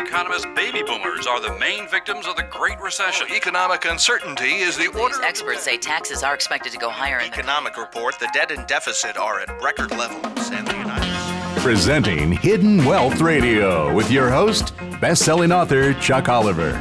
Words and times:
economists, 0.00 0.46
baby 0.54 0.82
boomers 0.82 1.26
are 1.26 1.40
the 1.40 1.58
main 1.58 1.88
victims 1.88 2.26
of 2.26 2.36
the 2.36 2.44
Great 2.44 2.80
Recession. 2.80 3.26
Economic 3.30 3.84
uncertainty 3.84 4.56
is 4.56 4.76
the 4.76 4.88
order. 4.98 5.22
Experts 5.22 5.62
say 5.62 5.76
taxes 5.76 6.22
are 6.22 6.34
expected 6.34 6.72
to 6.72 6.78
go 6.78 6.90
higher 6.90 7.18
in 7.18 7.30
the 7.30 7.36
Economic 7.36 7.76
report: 7.76 8.18
the 8.18 8.28
debt 8.32 8.50
and 8.50 8.66
deficit 8.66 9.16
are 9.16 9.40
at 9.40 9.62
record 9.62 9.90
levels 9.92 10.50
in 10.50 10.64
the 10.64 10.76
United 10.76 11.02
States. 11.02 11.62
Presenting 11.62 12.32
Hidden 12.32 12.84
Wealth 12.84 13.20
Radio 13.20 13.92
with 13.92 14.10
your 14.10 14.30
host, 14.30 14.74
best-selling 15.00 15.52
author 15.52 15.94
Chuck 15.94 16.28
Oliver. 16.28 16.74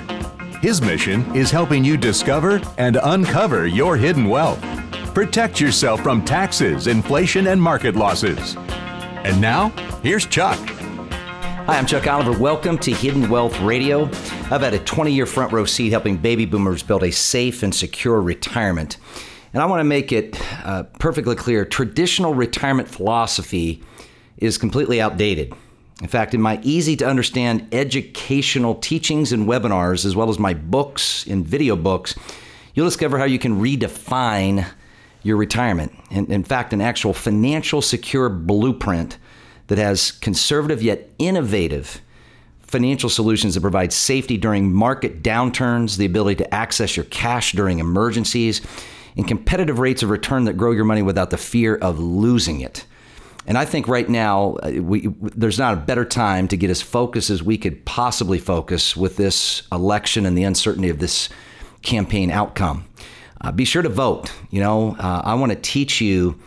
His 0.61 0.81
mission 0.81 1.35
is 1.35 1.51
helping 1.51 1.83
you 1.83 1.97
discover 1.97 2.61
and 2.77 2.97
uncover 3.03 3.67
your 3.67 3.97
hidden 3.97 4.29
wealth. 4.29 4.61
Protect 5.13 5.59
yourself 5.59 6.01
from 6.01 6.23
taxes, 6.25 6.87
inflation, 6.87 7.47
and 7.47 7.61
market 7.61 7.95
losses. 7.95 8.55
And 8.57 9.39
now, 9.41 9.69
here's 10.03 10.25
Chuck. 10.25 10.59
Hi, 11.65 11.79
I'm 11.79 11.87
Chuck 11.87 12.05
Oliver. 12.05 12.37
Welcome 12.37 12.77
to 12.77 12.91
Hidden 12.91 13.27
Wealth 13.27 13.59
Radio. 13.59 14.03
I've 14.03 14.61
had 14.61 14.75
a 14.75 14.79
20 14.79 15.11
year 15.11 15.25
front 15.25 15.51
row 15.51 15.65
seat 15.65 15.89
helping 15.89 16.15
baby 16.15 16.45
boomers 16.45 16.83
build 16.83 17.01
a 17.01 17.11
safe 17.11 17.63
and 17.63 17.73
secure 17.73 18.21
retirement. 18.21 18.97
And 19.51 19.63
I 19.63 19.65
want 19.65 19.79
to 19.79 19.83
make 19.83 20.11
it 20.11 20.39
uh, 20.63 20.83
perfectly 20.99 21.35
clear 21.35 21.65
traditional 21.65 22.35
retirement 22.35 22.87
philosophy 22.87 23.81
is 24.37 24.59
completely 24.59 25.01
outdated. 25.01 25.55
In 26.03 26.07
fact, 26.07 26.35
in 26.35 26.41
my 26.41 26.59
easy 26.61 26.95
to 26.97 27.07
understand 27.07 27.67
educational 27.71 28.75
teachings 28.75 29.31
and 29.31 29.47
webinars, 29.47 30.05
as 30.05 30.15
well 30.15 30.29
as 30.29 30.37
my 30.37 30.53
books 30.53 31.25
and 31.25 31.47
video 31.47 31.75
books, 31.75 32.13
you'll 32.75 32.85
discover 32.85 33.17
how 33.17 33.25
you 33.25 33.39
can 33.39 33.59
redefine 33.59 34.67
your 35.23 35.37
retirement. 35.37 35.91
In, 36.11 36.31
in 36.31 36.43
fact, 36.43 36.73
an 36.73 36.81
actual 36.81 37.15
financial 37.15 37.81
secure 37.81 38.29
blueprint 38.29 39.17
that 39.67 39.77
has 39.77 40.11
conservative 40.11 40.81
yet 40.81 41.09
innovative 41.17 42.01
financial 42.61 43.09
solutions 43.09 43.53
that 43.53 43.61
provide 43.61 43.93
safety 43.93 44.37
during 44.37 44.73
market 44.73 45.21
downturns, 45.23 45.97
the 45.97 46.05
ability 46.05 46.43
to 46.43 46.53
access 46.53 46.97
your 46.97 47.05
cash 47.05 47.53
during 47.53 47.79
emergencies, 47.79 48.61
and 49.15 49.27
competitive 49.27 49.79
rates 49.79 50.03
of 50.03 50.09
return 50.09 50.43
that 50.45 50.53
grow 50.53 50.71
your 50.71 50.83
money 50.83 51.01
without 51.01 51.29
the 51.29 51.37
fear 51.37 51.75
of 51.75 51.99
losing 51.99 52.61
it. 52.61 52.85
And 53.47 53.57
I 53.57 53.65
think 53.65 53.87
right 53.87 54.09
now, 54.09 54.57
uh, 54.63 54.71
we, 54.81 55.07
there's 55.21 55.59
not 55.59 55.73
a 55.73 55.77
better 55.77 56.03
time 56.03 56.47
to 56.47 56.57
get 56.57 56.69
as 56.69 56.81
focused 56.81 57.29
as 57.29 57.43
we 57.43 57.57
could 57.57 57.85
possibly 57.85 58.39
focus 58.39 58.97
with 58.97 59.17
this 59.17 59.63
election 59.71 60.25
and 60.25 60.37
the 60.37 60.43
uncertainty 60.43 60.89
of 60.89 60.99
this 60.99 61.29
campaign 61.83 62.31
outcome. 62.31 62.85
Uh, 63.41 63.51
be 63.51 63.63
sure 63.63 63.83
to 63.83 63.89
vote. 63.89 64.31
You 64.49 64.61
know, 64.61 64.95
uh, 64.97 65.21
I 65.23 65.35
want 65.35 65.51
to 65.51 65.57
teach 65.57 66.01
you 66.01 66.39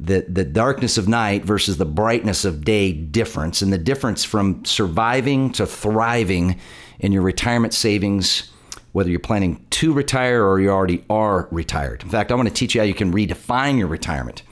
the, 0.00 0.24
the 0.28 0.44
darkness 0.44 0.96
of 0.96 1.08
night 1.08 1.44
versus 1.44 1.76
the 1.76 1.84
brightness 1.84 2.44
of 2.44 2.64
day 2.64 2.92
difference 2.92 3.62
and 3.62 3.72
the 3.72 3.78
difference 3.78 4.24
from 4.24 4.64
surviving 4.64 5.50
to 5.52 5.66
thriving 5.66 6.58
in 7.00 7.12
your 7.12 7.22
retirement 7.22 7.74
savings, 7.74 8.50
whether 8.92 9.10
you're 9.10 9.20
planning 9.20 9.64
to 9.70 9.92
retire 9.92 10.44
or 10.44 10.60
you 10.60 10.70
already 10.70 11.04
are 11.10 11.48
retired. 11.50 12.02
In 12.02 12.08
fact, 12.08 12.30
I 12.30 12.34
want 12.34 12.48
to 12.48 12.54
teach 12.54 12.74
you 12.74 12.80
how 12.80 12.86
you 12.86 12.94
can 12.94 13.12
redefine 13.12 13.78
your 13.78 13.88
retirement. 13.88 14.42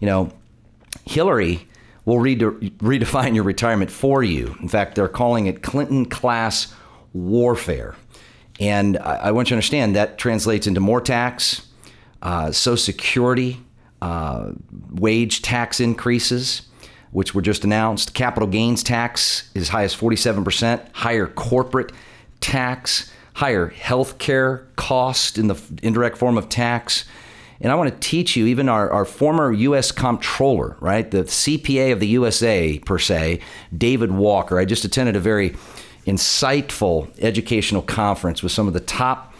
You 0.00 0.06
know, 0.06 0.32
Hillary 1.04 1.66
will 2.04 2.18
redefine 2.18 3.34
your 3.34 3.44
retirement 3.44 3.90
for 3.90 4.22
you. 4.22 4.56
In 4.60 4.68
fact, 4.68 4.94
they're 4.94 5.08
calling 5.08 5.46
it 5.46 5.62
Clinton 5.62 6.06
class 6.06 6.74
warfare. 7.12 7.94
And 8.58 8.98
I, 8.98 9.14
I 9.16 9.30
want 9.32 9.48
you 9.48 9.50
to 9.50 9.56
understand 9.56 9.96
that 9.96 10.18
translates 10.18 10.66
into 10.66 10.80
more 10.80 11.00
tax, 11.00 11.68
uh, 12.22 12.50
Social 12.52 12.76
Security, 12.76 13.60
uh, 14.02 14.50
wage 14.90 15.42
tax 15.42 15.78
increases, 15.78 16.62
which 17.12 17.36
were 17.36 17.40
just 17.40 17.62
announced. 17.62 18.14
Capital 18.14 18.48
gains 18.48 18.82
tax 18.82 19.48
is 19.54 19.68
high 19.68 19.84
as 19.84 19.94
47%, 19.94 20.88
higher 20.92 21.28
corporate 21.28 21.92
tax, 22.40 23.12
higher 23.34 23.68
health 23.68 24.18
care 24.18 24.66
cost 24.74 25.38
in 25.38 25.46
the 25.46 25.56
indirect 25.84 26.18
form 26.18 26.36
of 26.36 26.48
tax. 26.48 27.04
And 27.60 27.70
I 27.70 27.76
want 27.76 27.90
to 27.92 28.08
teach 28.08 28.34
you, 28.34 28.46
even 28.46 28.68
our, 28.68 28.90
our 28.90 29.04
former 29.04 29.52
U.S. 29.52 29.92
comptroller, 29.92 30.76
right, 30.80 31.08
the 31.08 31.22
CPA 31.22 31.92
of 31.92 32.00
the 32.00 32.08
USA, 32.08 32.80
per 32.80 32.98
se, 32.98 33.38
David 33.76 34.10
Walker. 34.10 34.58
I 34.58 34.64
just 34.64 34.84
attended 34.84 35.14
a 35.14 35.20
very 35.20 35.50
insightful 36.08 37.08
educational 37.20 37.82
conference 37.82 38.42
with 38.42 38.50
some 38.50 38.66
of 38.66 38.74
the 38.74 38.80
top 38.80 39.31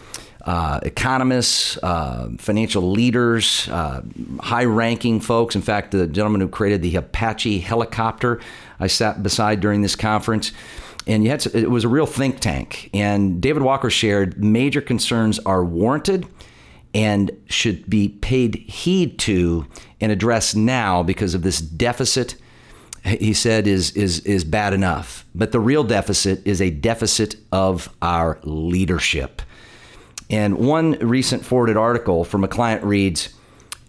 uh, 0.43 0.79
economists, 0.83 1.77
uh, 1.83 2.29
financial 2.37 2.91
leaders, 2.91 3.67
uh, 3.69 4.01
high 4.41 4.65
ranking 4.65 5.19
folks. 5.19 5.55
In 5.55 5.61
fact, 5.61 5.91
the 5.91 6.07
gentleman 6.07 6.41
who 6.41 6.49
created 6.49 6.81
the 6.81 6.95
Apache 6.97 7.59
helicopter, 7.59 8.41
I 8.79 8.87
sat 8.87 9.23
beside 9.23 9.61
during 9.61 9.81
this 9.81 9.95
conference. 9.95 10.51
And 11.07 11.25
to, 11.41 11.57
it 11.57 11.69
was 11.69 11.83
a 11.83 11.89
real 11.89 12.05
think 12.05 12.39
tank. 12.39 12.89
And 12.93 13.41
David 13.41 13.63
Walker 13.63 13.89
shared 13.89 14.43
major 14.43 14.81
concerns 14.81 15.39
are 15.39 15.63
warranted 15.63 16.27
and 16.93 17.31
should 17.47 17.89
be 17.89 18.09
paid 18.09 18.55
heed 18.55 19.17
to 19.19 19.65
and 19.99 20.11
addressed 20.11 20.55
now 20.55 21.03
because 21.03 21.33
of 21.33 21.41
this 21.41 21.59
deficit 21.59 22.35
he 23.03 23.33
said 23.33 23.67
is 23.67 23.91
is 23.91 24.19
is 24.21 24.43
bad 24.43 24.73
enough 24.73 25.25
but 25.33 25.51
the 25.51 25.59
real 25.59 25.83
deficit 25.83 26.45
is 26.45 26.61
a 26.61 26.69
deficit 26.69 27.35
of 27.51 27.93
our 28.01 28.39
leadership 28.43 29.41
and 30.29 30.57
one 30.57 30.93
recent 30.93 31.45
forwarded 31.45 31.77
article 31.77 32.23
from 32.23 32.43
a 32.43 32.47
client 32.47 32.83
reads, 32.83 33.33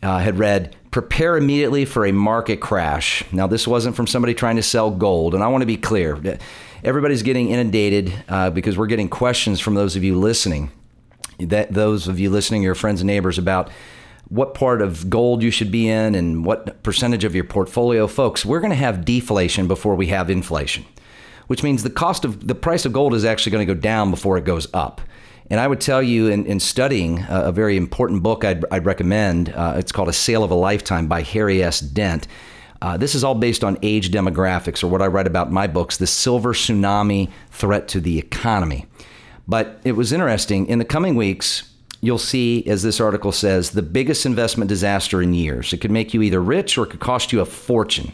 uh, 0.02 0.18
had 0.18 0.38
read, 0.38 0.76
prepare 0.90 1.36
immediately 1.36 1.84
for 1.84 2.06
a 2.06 2.12
market 2.12 2.60
crash. 2.60 3.24
Now, 3.32 3.46
this 3.46 3.66
wasn't 3.66 3.96
from 3.96 4.06
somebody 4.06 4.34
trying 4.34 4.56
to 4.56 4.62
sell 4.62 4.90
gold. 4.90 5.34
And 5.34 5.42
I 5.42 5.48
want 5.48 5.62
to 5.62 5.66
be 5.66 5.76
clear 5.76 6.38
everybody's 6.84 7.22
getting 7.22 7.48
inundated 7.48 8.12
uh, 8.28 8.50
because 8.50 8.76
we're 8.76 8.86
getting 8.86 9.08
questions 9.08 9.58
from 9.58 9.74
those 9.74 9.96
of 9.96 10.04
you 10.04 10.16
listening, 10.18 10.70
that 11.40 11.72
those 11.72 12.06
of 12.06 12.20
you 12.20 12.30
listening, 12.30 12.62
your 12.62 12.74
friends 12.74 13.00
and 13.00 13.06
neighbors, 13.08 13.38
about 13.38 13.70
what 14.28 14.54
part 14.54 14.82
of 14.82 15.10
gold 15.10 15.42
you 15.42 15.50
should 15.50 15.70
be 15.70 15.88
in 15.88 16.14
and 16.14 16.44
what 16.44 16.82
percentage 16.82 17.24
of 17.24 17.34
your 17.34 17.44
portfolio. 17.44 18.06
Folks, 18.06 18.44
we're 18.44 18.60
going 18.60 18.70
to 18.70 18.76
have 18.76 19.04
deflation 19.04 19.66
before 19.66 19.94
we 19.94 20.06
have 20.08 20.30
inflation, 20.30 20.84
which 21.46 21.62
means 21.62 21.82
the 21.82 21.90
cost 21.90 22.24
of 22.24 22.46
the 22.46 22.54
price 22.54 22.84
of 22.84 22.92
gold 22.92 23.14
is 23.14 23.24
actually 23.24 23.52
going 23.52 23.66
to 23.66 23.74
go 23.74 23.80
down 23.80 24.10
before 24.10 24.38
it 24.38 24.44
goes 24.44 24.66
up. 24.72 25.00
And 25.50 25.60
I 25.60 25.66
would 25.66 25.80
tell 25.80 26.02
you, 26.02 26.28
in, 26.28 26.46
in 26.46 26.58
studying 26.58 27.20
a, 27.20 27.44
a, 27.46 27.52
very 27.52 27.76
important 27.76 28.22
book 28.22 28.44
I'd, 28.44 28.64
I'd 28.70 28.86
recommend, 28.86 29.50
uh, 29.50 29.74
it's 29.76 29.92
called 29.92 30.08
A 30.08 30.12
Sale 30.12 30.42
of 30.42 30.50
a 30.50 30.54
Lifetime 30.54 31.06
by 31.06 31.22
Harry 31.22 31.62
S. 31.62 31.80
Dent. 31.80 32.26
Uh, 32.80 32.96
this 32.96 33.14
is 33.14 33.22
all 33.24 33.34
based 33.34 33.62
on 33.62 33.78
age 33.82 34.10
demographics, 34.10 34.82
or 34.82 34.88
what 34.88 35.02
I 35.02 35.06
write 35.06 35.26
about 35.26 35.48
in 35.48 35.54
my 35.54 35.66
books, 35.66 35.96
the 35.96 36.06
silver 36.06 36.54
tsunami 36.54 37.30
threat 37.50 37.88
to 37.88 38.00
the 38.00 38.18
economy. 38.18 38.86
But 39.46 39.80
it 39.84 39.92
was 39.92 40.12
interesting. 40.12 40.66
In 40.66 40.78
the 40.78 40.84
coming 40.84 41.14
weeks, 41.14 41.70
you'll 42.00 42.18
see, 42.18 42.66
as 42.66 42.82
this 42.82 43.00
article 43.00 43.32
says, 43.32 43.70
the 43.70 43.82
biggest 43.82 44.26
investment 44.26 44.68
disaster 44.68 45.22
in 45.22 45.34
years. 45.34 45.72
It 45.72 45.78
could 45.78 45.90
make 45.90 46.14
you 46.14 46.22
either 46.22 46.42
rich 46.42 46.76
or 46.78 46.84
it 46.84 46.90
could 46.90 47.00
cost 47.00 47.32
you 47.32 47.40
a 47.40 47.46
fortune. 47.46 48.12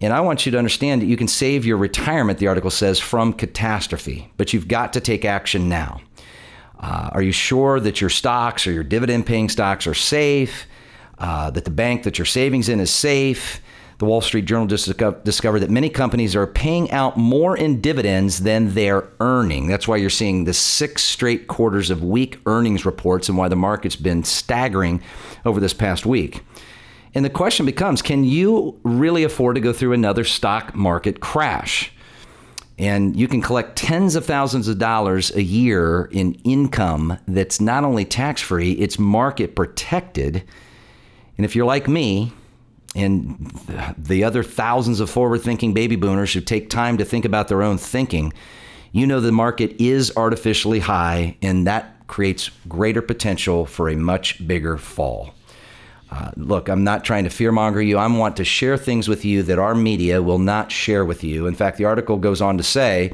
And 0.00 0.12
I 0.12 0.20
want 0.20 0.44
you 0.44 0.52
to 0.52 0.58
understand 0.58 1.00
that 1.00 1.06
you 1.06 1.16
can 1.16 1.28
save 1.28 1.64
your 1.64 1.76
retirement, 1.76 2.38
the 2.38 2.48
article 2.48 2.70
says, 2.70 2.98
from 2.98 3.32
catastrophe, 3.32 4.30
but 4.36 4.52
you've 4.52 4.68
got 4.68 4.92
to 4.94 5.00
take 5.00 5.24
action 5.24 5.68
now. 5.68 6.00
Uh, 6.84 7.08
are 7.12 7.22
you 7.22 7.32
sure 7.32 7.80
that 7.80 8.02
your 8.02 8.10
stocks 8.10 8.66
or 8.66 8.72
your 8.72 8.84
dividend 8.84 9.24
paying 9.24 9.48
stocks 9.48 9.86
are 9.86 9.94
safe? 9.94 10.66
Uh, 11.16 11.48
that 11.50 11.64
the 11.64 11.70
bank 11.70 12.02
that 12.02 12.18
your 12.18 12.26
savings 12.26 12.68
in 12.68 12.78
is 12.78 12.90
safe? 12.90 13.62
The 13.98 14.04
Wall 14.04 14.20
Street 14.20 14.44
Journal 14.44 14.66
just 14.66 14.92
discovered 15.24 15.60
that 15.60 15.70
many 15.70 15.88
companies 15.88 16.36
are 16.36 16.46
paying 16.46 16.90
out 16.90 17.16
more 17.16 17.56
in 17.56 17.80
dividends 17.80 18.40
than 18.40 18.74
they're 18.74 19.08
earning. 19.20 19.66
That's 19.66 19.88
why 19.88 19.96
you're 19.96 20.10
seeing 20.10 20.44
the 20.44 20.52
six 20.52 21.02
straight 21.02 21.46
quarters 21.46 21.88
of 21.88 22.04
weak 22.04 22.38
earnings 22.44 22.84
reports 22.84 23.30
and 23.30 23.38
why 23.38 23.48
the 23.48 23.56
market's 23.56 23.96
been 23.96 24.22
staggering 24.22 25.00
over 25.46 25.60
this 25.60 25.72
past 25.72 26.04
week. 26.04 26.42
And 27.14 27.24
the 27.24 27.30
question 27.30 27.64
becomes 27.64 28.02
can 28.02 28.24
you 28.24 28.78
really 28.82 29.24
afford 29.24 29.54
to 29.54 29.62
go 29.62 29.72
through 29.72 29.94
another 29.94 30.24
stock 30.24 30.74
market 30.74 31.20
crash? 31.20 31.93
And 32.78 33.14
you 33.14 33.28
can 33.28 33.40
collect 33.40 33.76
tens 33.76 34.16
of 34.16 34.26
thousands 34.26 34.66
of 34.66 34.78
dollars 34.78 35.30
a 35.36 35.42
year 35.42 36.06
in 36.10 36.34
income 36.44 37.18
that's 37.28 37.60
not 37.60 37.84
only 37.84 38.04
tax 38.04 38.40
free, 38.40 38.72
it's 38.72 38.98
market 38.98 39.54
protected. 39.54 40.42
And 41.36 41.44
if 41.44 41.54
you're 41.54 41.66
like 41.66 41.86
me, 41.86 42.32
and 42.96 43.50
the 43.98 44.22
other 44.22 44.42
thousands 44.42 45.00
of 45.00 45.10
forward 45.10 45.42
thinking 45.42 45.74
baby 45.74 45.96
boomers 45.96 46.32
who 46.32 46.40
take 46.40 46.70
time 46.70 46.96
to 46.98 47.04
think 47.04 47.24
about 47.24 47.48
their 47.48 47.62
own 47.62 47.78
thinking, 47.78 48.32
you 48.92 49.06
know 49.06 49.20
the 49.20 49.32
market 49.32 49.80
is 49.80 50.12
artificially 50.16 50.78
high, 50.78 51.36
and 51.42 51.66
that 51.66 52.06
creates 52.06 52.50
greater 52.68 53.02
potential 53.02 53.66
for 53.66 53.88
a 53.88 53.96
much 53.96 54.46
bigger 54.46 54.78
fall. 54.78 55.34
Uh, 56.14 56.30
look, 56.36 56.68
I'm 56.68 56.84
not 56.84 57.04
trying 57.04 57.24
to 57.24 57.30
fearmonger 57.30 57.84
you. 57.84 57.98
I 57.98 58.06
want 58.06 58.36
to 58.36 58.44
share 58.44 58.76
things 58.76 59.08
with 59.08 59.24
you 59.24 59.42
that 59.42 59.58
our 59.58 59.74
media 59.74 60.22
will 60.22 60.38
not 60.38 60.70
share 60.70 61.04
with 61.04 61.24
you. 61.24 61.48
In 61.48 61.54
fact, 61.54 61.76
the 61.76 61.86
article 61.86 62.18
goes 62.18 62.40
on 62.40 62.56
to 62.56 62.62
say, 62.62 63.12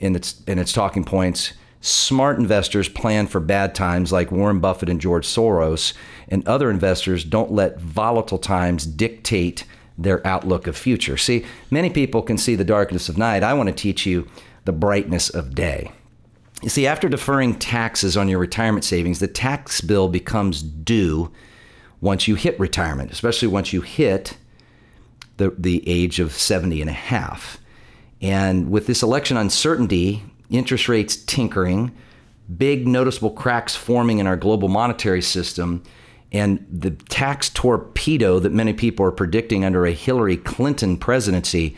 in 0.00 0.16
its 0.16 0.42
in 0.48 0.58
its 0.58 0.72
talking 0.72 1.04
points, 1.04 1.52
smart 1.80 2.38
investors 2.38 2.88
plan 2.88 3.28
for 3.28 3.38
bad 3.38 3.76
times, 3.76 4.10
like 4.10 4.32
Warren 4.32 4.58
Buffett 4.58 4.88
and 4.88 5.00
George 5.00 5.24
Soros, 5.24 5.92
and 6.26 6.46
other 6.48 6.68
investors 6.68 7.22
don't 7.22 7.52
let 7.52 7.78
volatile 7.78 8.38
times 8.38 8.86
dictate 8.86 9.64
their 9.96 10.26
outlook 10.26 10.66
of 10.66 10.76
future. 10.76 11.16
See, 11.16 11.44
many 11.70 11.90
people 11.90 12.22
can 12.22 12.38
see 12.38 12.56
the 12.56 12.64
darkness 12.64 13.08
of 13.08 13.16
night. 13.16 13.44
I 13.44 13.54
want 13.54 13.68
to 13.68 13.74
teach 13.74 14.04
you 14.04 14.26
the 14.64 14.72
brightness 14.72 15.30
of 15.30 15.54
day. 15.54 15.92
You 16.60 16.70
see, 16.70 16.88
after 16.88 17.08
deferring 17.08 17.60
taxes 17.60 18.16
on 18.16 18.28
your 18.28 18.40
retirement 18.40 18.84
savings, 18.84 19.20
the 19.20 19.28
tax 19.28 19.80
bill 19.80 20.08
becomes 20.08 20.60
due 20.60 21.30
once 22.02 22.28
you 22.28 22.34
hit 22.34 22.58
retirement, 22.60 23.10
especially 23.10 23.48
once 23.48 23.72
you 23.72 23.80
hit 23.80 24.36
the, 25.38 25.54
the 25.56 25.88
age 25.88 26.20
of 26.20 26.32
70 26.32 26.82
and 26.82 26.90
a 26.90 26.92
half. 26.92 27.58
And 28.20 28.70
with 28.70 28.86
this 28.86 29.02
election 29.02 29.36
uncertainty, 29.36 30.22
interest 30.50 30.88
rates 30.88 31.16
tinkering, 31.16 31.92
big 32.54 32.86
noticeable 32.86 33.30
cracks 33.30 33.74
forming 33.74 34.18
in 34.18 34.26
our 34.26 34.36
global 34.36 34.68
monetary 34.68 35.22
system, 35.22 35.82
and 36.32 36.66
the 36.70 36.90
tax 36.90 37.48
torpedo 37.48 38.38
that 38.40 38.52
many 38.52 38.72
people 38.72 39.06
are 39.06 39.12
predicting 39.12 39.64
under 39.64 39.86
a 39.86 39.92
Hillary 39.92 40.36
Clinton 40.36 40.96
presidency, 40.96 41.76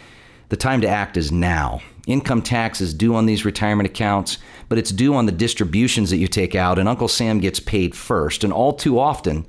the 0.49 0.57
time 0.57 0.81
to 0.81 0.89
act 0.89 1.17
is 1.17 1.31
now. 1.31 1.81
Income 2.07 2.43
tax 2.43 2.81
is 2.81 2.95
due 2.95 3.15
on 3.15 3.27
these 3.27 3.45
retirement 3.45 3.89
accounts, 3.89 4.39
but 4.69 4.79
it's 4.79 4.91
due 4.91 5.15
on 5.15 5.27
the 5.27 5.33
distributions 5.33 6.11
that 6.11 6.19
you 6.19 6.29
take 6.29 6.55
out, 6.55 6.79
and 6.79 6.89
Uncle 6.89 7.09
Sam 7.09 7.41
gets 7.41 7.61
paid 7.61 7.95
first. 7.95 8.45
And 8.45 8.53
all 8.53 8.73
too 8.73 8.99
often, 8.99 9.47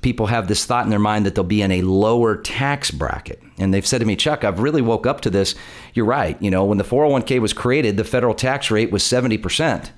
people 0.00 0.26
have 0.26 0.48
this 0.48 0.64
thought 0.64 0.84
in 0.84 0.90
their 0.90 0.98
mind 0.98 1.26
that 1.26 1.34
they'll 1.34 1.44
be 1.44 1.62
in 1.62 1.70
a 1.70 1.82
lower 1.82 2.36
tax 2.36 2.90
bracket. 2.90 3.42
And 3.58 3.72
they've 3.74 3.86
said 3.86 3.98
to 3.98 4.06
me, 4.06 4.16
Chuck, 4.16 4.44
I've 4.44 4.60
really 4.60 4.82
woke 4.82 5.06
up 5.06 5.20
to 5.22 5.30
this. 5.30 5.54
You're 5.94 6.06
right. 6.06 6.40
You 6.40 6.50
know, 6.50 6.64
when 6.64 6.78
the 6.78 6.84
401k 6.84 7.40
was 7.40 7.52
created, 7.52 7.96
the 7.96 8.04
federal 8.04 8.34
tax 8.34 8.70
rate 8.70 8.90
was 8.90 9.02
70%. 9.02 9.90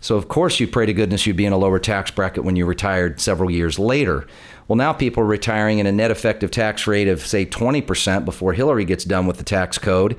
So, 0.00 0.16
of 0.16 0.28
course, 0.28 0.60
you 0.60 0.68
pray 0.68 0.86
to 0.86 0.94
goodness 0.94 1.26
you'd 1.26 1.36
be 1.36 1.46
in 1.46 1.52
a 1.52 1.58
lower 1.58 1.78
tax 1.78 2.10
bracket 2.10 2.44
when 2.44 2.56
you 2.56 2.64
retired 2.64 3.20
several 3.20 3.50
years 3.50 3.78
later. 3.78 4.26
Well, 4.68 4.76
now 4.76 4.92
people 4.92 5.22
are 5.22 5.26
retiring 5.26 5.78
in 5.78 5.86
a 5.86 5.92
net 5.92 6.10
effective 6.10 6.50
tax 6.50 6.86
rate 6.86 7.08
of, 7.08 7.26
say, 7.26 7.46
20% 7.46 8.24
before 8.24 8.52
Hillary 8.52 8.84
gets 8.84 9.04
done 9.04 9.26
with 9.26 9.38
the 9.38 9.44
tax 9.44 9.78
code. 9.78 10.16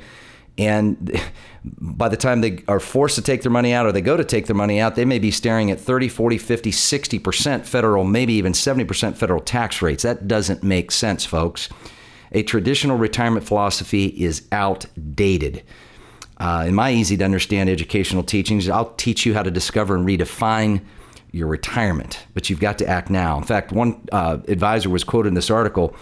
And 0.58 1.20
by 1.64 2.10
the 2.10 2.18
time 2.18 2.42
they 2.42 2.64
are 2.68 2.80
forced 2.80 3.16
to 3.16 3.22
take 3.22 3.44
their 3.44 3.52
money 3.52 3.74
out 3.74 3.86
or 3.86 3.92
they 3.92 4.02
go 4.02 4.18
to 4.18 4.24
take 4.24 4.48
their 4.48 4.56
money 4.56 4.80
out, 4.80 4.96
they 4.96 5.06
may 5.06 5.20
be 5.20 5.32
staring 5.32 5.70
at 5.70 5.80
30, 5.80 6.10
40, 6.10 6.38
50, 6.38 6.72
60% 6.72 7.66
federal, 7.66 8.04
maybe 8.04 8.34
even 8.34 8.54
70% 8.54 9.16
federal 9.16 9.40
tax 9.40 9.82
rates. 9.82 10.04
That 10.04 10.28
doesn't 10.28 10.64
make 10.64 10.92
sense, 10.92 11.26
folks. 11.26 11.70
A 12.32 12.44
traditional 12.44 12.98
retirement 12.98 13.46
philosophy 13.46 14.08
is 14.08 14.48
outdated. 14.52 15.64
Uh, 16.40 16.66
in 16.68 16.76
my 16.76 16.92
easy 16.92 17.18
to 17.18 17.24
understand 17.24 17.70
educational 17.70 18.24
teachings, 18.24 18.70
I'll 18.70 18.94
teach 18.94 19.26
you 19.26 19.34
how 19.34 19.44
to 19.44 19.52
discover 19.52 19.96
and 19.96 20.06
redefine 20.06 20.82
your 21.32 21.48
retirement, 21.48 22.26
but 22.34 22.50
you've 22.50 22.60
got 22.60 22.78
to 22.80 22.88
act 22.88 23.10
now. 23.10 23.38
In 23.38 23.44
fact, 23.44 23.72
one 23.72 24.02
uh, 24.12 24.38
advisor 24.48 24.90
was 24.90 25.04
quoted 25.04 25.30
in 25.30 25.34
this 25.34 25.50
article. 25.50 25.96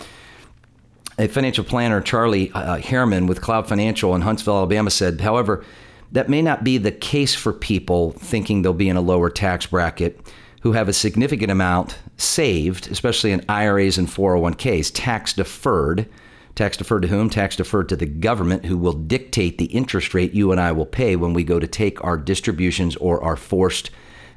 A 1.17 1.27
financial 1.27 1.63
planner, 1.63 2.01
Charlie 2.01 2.51
uh, 2.51 2.77
Harriman 2.77 3.27
with 3.27 3.41
Cloud 3.41 3.67
Financial 3.67 4.13
in 4.15 4.21
Huntsville, 4.21 4.57
Alabama, 4.57 4.89
said, 4.89 5.21
however, 5.21 5.63
that 6.11 6.29
may 6.29 6.41
not 6.41 6.63
be 6.63 6.77
the 6.77 6.91
case 6.91 7.33
for 7.33 7.53
people 7.53 8.11
thinking 8.11 8.61
they'll 8.61 8.73
be 8.73 8.89
in 8.89 8.97
a 8.97 9.01
lower 9.01 9.29
tax 9.29 9.65
bracket 9.65 10.19
who 10.61 10.73
have 10.73 10.89
a 10.89 10.93
significant 10.93 11.51
amount 11.51 11.97
saved, 12.17 12.91
especially 12.91 13.31
in 13.31 13.45
IRAs 13.47 13.97
and 13.97 14.07
401ks, 14.07 14.91
tax 14.93 15.33
deferred 15.33 16.07
Tax 16.55 16.77
deferred 16.77 17.01
to 17.01 17.09
whom? 17.09 17.29
Tax 17.29 17.57
deferred 17.57 17.89
to 17.89 17.97
the 17.97 18.05
government, 18.05 18.65
who 18.65 18.77
will 18.77 18.93
dictate 18.93 19.57
the 19.57 19.65
interest 19.65 20.13
rate 20.13 20.33
you 20.33 20.51
and 20.51 20.59
I 20.59 20.71
will 20.71 20.85
pay 20.85 21.17
when 21.17 21.33
we 21.33 21.43
go 21.43 21.59
to 21.59 21.67
take 21.67 22.01
our 22.03 22.17
distributions 22.17 22.95
or 22.95 23.21
are 23.21 23.35
forced 23.35 23.91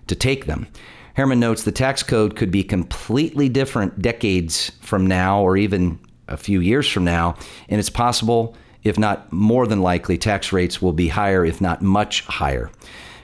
to 0.09 0.17
take 0.17 0.47
them. 0.47 0.67
Harriman 1.15 1.41
notes 1.41 1.63
the 1.63 1.73
tax 1.73 2.03
code 2.03 2.37
could 2.37 2.51
be 2.51 2.65
completely 2.65 3.49
different 3.49 4.03
decades 4.03 4.73
from 4.81 5.07
now 5.07 5.41
or 5.41 5.57
even 5.57 5.99
a 6.29 6.37
few 6.37 6.61
years 6.61 6.89
from 6.89 7.05
now, 7.05 7.37
and 7.69 7.79
it's 7.79 7.91
possible, 7.91 8.57
if 8.83 8.99
not 8.99 9.33
more 9.33 9.67
than 9.67 9.83
likely, 9.83 10.19
tax 10.19 10.53
rates 10.53 10.81
will 10.81 10.93
be 10.93 11.09
higher, 11.09 11.45
if 11.45 11.61
not 11.61 11.83
much 11.83 12.25
higher. 12.27 12.71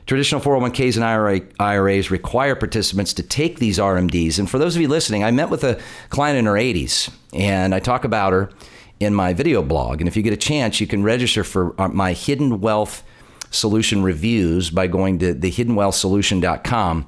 Traditional 0.06 0.40
401ks 0.40 0.96
and 0.96 1.04
IRA, 1.04 1.40
IRAs 1.58 2.10
require 2.10 2.54
participants 2.54 3.14
to 3.14 3.22
take 3.22 3.58
these 3.58 3.78
RMDs. 3.78 4.38
And 4.38 4.50
for 4.50 4.58
those 4.58 4.76
of 4.76 4.82
you 4.82 4.88
listening, 4.88 5.24
I 5.24 5.30
met 5.30 5.48
with 5.48 5.64
a 5.64 5.80
client 6.10 6.38
in 6.38 6.44
her 6.44 6.52
80s, 6.52 7.10
and 7.32 7.74
I 7.74 7.78
talk 7.78 8.04
about 8.04 8.32
her 8.34 8.50
in 9.00 9.14
my 9.14 9.32
video 9.32 9.62
blog. 9.62 10.00
And 10.00 10.08
if 10.08 10.16
you 10.16 10.22
get 10.22 10.32
a 10.32 10.36
chance, 10.36 10.78
you 10.80 10.86
can 10.86 11.02
register 11.02 11.42
for 11.42 11.80
uh, 11.80 11.88
my 11.88 12.12
Hidden 12.12 12.60
Wealth 12.60 13.02
Solution 13.50 14.02
reviews 14.02 14.68
by 14.68 14.88
going 14.88 15.18
to 15.20 15.34
thehiddenwealthsolution.com 15.34 17.06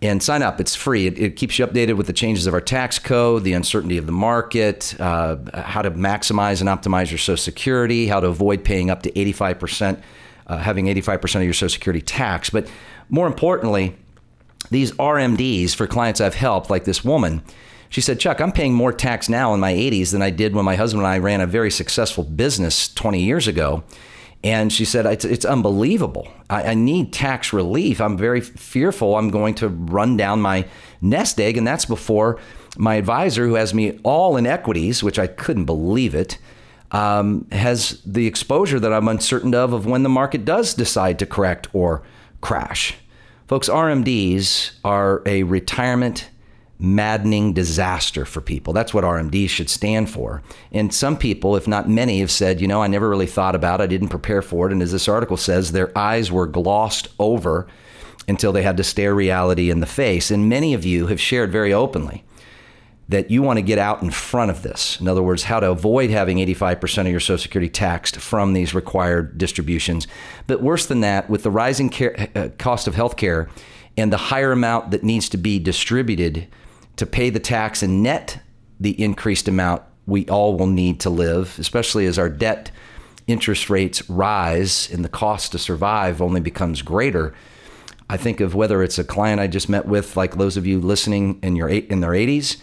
and 0.00 0.22
sign 0.22 0.42
up. 0.42 0.60
It's 0.60 0.74
free. 0.74 1.06
It, 1.06 1.18
it, 1.18 1.36
keeps 1.36 1.58
you 1.58 1.66
updated 1.66 1.96
with 1.96 2.06
the 2.06 2.12
changes 2.12 2.46
of 2.46 2.54
our 2.54 2.60
tax 2.60 2.98
code, 2.98 3.42
the 3.42 3.52
uncertainty 3.52 3.98
of 3.98 4.06
the 4.06 4.12
market, 4.12 4.94
uh, 5.00 5.36
how 5.54 5.82
to 5.82 5.90
maximize 5.90 6.60
and 6.60 6.68
optimize 6.68 7.10
your 7.10 7.18
Social 7.18 7.36
Security, 7.36 8.06
how 8.06 8.20
to 8.20 8.28
avoid 8.28 8.64
paying 8.64 8.90
up 8.90 9.02
to 9.02 9.10
85%, 9.10 10.00
uh, 10.46 10.58
having 10.58 10.86
85% 10.86 11.36
of 11.36 11.42
your 11.42 11.52
Social 11.52 11.68
Security 11.68 12.00
tax. 12.00 12.48
But 12.48 12.70
more 13.08 13.26
importantly, 13.26 13.96
these 14.70 14.92
RMDs 14.92 15.74
for 15.74 15.86
clients 15.86 16.20
I've 16.20 16.34
helped, 16.34 16.70
like 16.70 16.84
this 16.84 17.04
woman, 17.04 17.42
she 17.88 18.00
said, 18.00 18.20
Chuck, 18.20 18.40
I'm 18.40 18.52
paying 18.52 18.74
more 18.74 18.92
tax 18.92 19.28
now 19.28 19.54
in 19.54 19.60
my 19.60 19.72
80s 19.72 20.12
than 20.12 20.22
I 20.22 20.30
did 20.30 20.54
when 20.54 20.64
my 20.64 20.76
husband 20.76 21.04
and 21.04 21.08
I 21.08 21.18
ran 21.18 21.40
a 21.40 21.46
very 21.46 21.70
successful 21.70 22.22
business 22.22 22.92
20 22.92 23.20
years 23.20 23.48
ago. 23.48 23.82
And 24.44 24.72
she 24.72 24.84
said, 24.84 25.06
It's, 25.06 25.24
it's 25.24 25.44
unbelievable. 25.44 26.28
I, 26.48 26.62
I, 26.62 26.74
need 26.74 27.12
tax 27.12 27.52
relief. 27.52 28.00
I'm 28.00 28.16
very 28.16 28.40
fearful 28.40 29.16
I'm 29.16 29.30
going 29.30 29.54
to 29.56 29.68
run 29.68 30.16
down 30.16 30.40
my 30.40 30.66
nest 31.00 31.40
egg. 31.40 31.56
And 31.56 31.66
that's 31.66 31.84
before 31.84 32.38
my 32.76 32.94
advisor, 32.94 33.46
who 33.46 33.54
has 33.54 33.74
me 33.74 33.98
all 34.04 34.36
in 34.36 34.46
equities, 34.46 35.02
which 35.02 35.18
I 35.18 35.26
couldn't 35.26 35.64
believe 35.64 36.14
it, 36.14 36.38
um, 36.92 37.46
has 37.50 38.00
the 38.06 38.26
exposure 38.26 38.78
that 38.78 38.92
I'm 38.92 39.08
uncertain 39.08 39.54
of 39.54 39.72
of 39.72 39.86
when 39.86 40.04
the 40.04 40.08
market 40.08 40.44
does 40.44 40.72
decide 40.74 41.18
to 41.18 41.26
correct 41.26 41.68
or 41.72 42.02
crash. 42.40 42.94
Folks, 43.48 43.68
RMDs 43.68 44.72
are 44.84 45.22
a 45.26 45.42
retirement 45.42 46.28
maddening 46.78 47.52
disaster 47.52 48.24
for 48.24 48.40
people. 48.40 48.72
That's 48.72 48.94
what 48.94 49.04
RMD 49.04 49.48
should 49.48 49.68
stand 49.68 50.10
for. 50.10 50.42
And 50.70 50.94
some 50.94 51.16
people, 51.16 51.56
if 51.56 51.66
not 51.66 51.88
many, 51.88 52.20
have 52.20 52.30
said, 52.30 52.60
you 52.60 52.68
know, 52.68 52.82
I 52.82 52.86
never 52.86 53.08
really 53.08 53.26
thought 53.26 53.56
about 53.56 53.80
it, 53.80 53.84
I 53.84 53.86
didn't 53.88 54.08
prepare 54.08 54.42
for 54.42 54.66
it. 54.66 54.72
And 54.72 54.82
as 54.82 54.92
this 54.92 55.08
article 55.08 55.36
says, 55.36 55.72
their 55.72 55.96
eyes 55.98 56.30
were 56.30 56.46
glossed 56.46 57.08
over 57.18 57.66
until 58.28 58.52
they 58.52 58.62
had 58.62 58.76
to 58.76 58.84
stare 58.84 59.14
reality 59.14 59.70
in 59.70 59.80
the 59.80 59.86
face. 59.86 60.30
And 60.30 60.48
many 60.48 60.74
of 60.74 60.84
you 60.84 61.06
have 61.08 61.20
shared 61.20 61.50
very 61.50 61.72
openly 61.72 62.24
that 63.08 63.30
you 63.30 63.40
want 63.40 63.56
to 63.56 63.62
get 63.62 63.78
out 63.78 64.02
in 64.02 64.10
front 64.10 64.50
of 64.50 64.62
this. 64.62 65.00
In 65.00 65.08
other 65.08 65.22
words, 65.22 65.44
how 65.44 65.60
to 65.60 65.70
avoid 65.70 66.10
having 66.10 66.36
85% 66.38 67.00
of 67.00 67.06
your 67.08 67.20
Social 67.20 67.38
Security 67.38 67.70
taxed 67.70 68.16
from 68.16 68.52
these 68.52 68.74
required 68.74 69.38
distributions. 69.38 70.06
But 70.46 70.62
worse 70.62 70.84
than 70.84 71.00
that, 71.00 71.30
with 71.30 71.42
the 71.42 71.50
rising 71.50 71.88
care, 71.88 72.28
uh, 72.36 72.50
cost 72.58 72.86
of 72.86 72.94
health 72.94 73.16
care 73.16 73.48
and 73.96 74.12
the 74.12 74.18
higher 74.18 74.52
amount 74.52 74.90
that 74.90 75.02
needs 75.02 75.28
to 75.30 75.38
be 75.38 75.58
distributed 75.58 76.48
to 76.98 77.06
pay 77.06 77.30
the 77.30 77.40
tax 77.40 77.82
and 77.82 78.02
net 78.02 78.40
the 78.78 79.00
increased 79.02 79.48
amount 79.48 79.82
we 80.06 80.26
all 80.28 80.56
will 80.56 80.66
need 80.66 81.00
to 81.00 81.10
live, 81.10 81.56
especially 81.58 82.06
as 82.06 82.18
our 82.18 82.28
debt 82.28 82.70
interest 83.26 83.68
rates 83.68 84.08
rise 84.08 84.90
and 84.90 85.04
the 85.04 85.08
cost 85.08 85.52
to 85.52 85.58
survive 85.58 86.22
only 86.22 86.40
becomes 86.40 86.82
greater. 86.82 87.34
I 88.08 88.16
think 88.16 88.40
of 88.40 88.54
whether 88.54 88.82
it's 88.82 88.98
a 88.98 89.04
client 89.04 89.40
I 89.40 89.46
just 89.48 89.68
met 89.68 89.86
with, 89.86 90.16
like 90.16 90.36
those 90.36 90.56
of 90.56 90.66
you 90.66 90.80
listening 90.80 91.38
in 91.42 91.56
your 91.56 91.68
in 91.68 92.00
their 92.00 92.12
80s, 92.12 92.56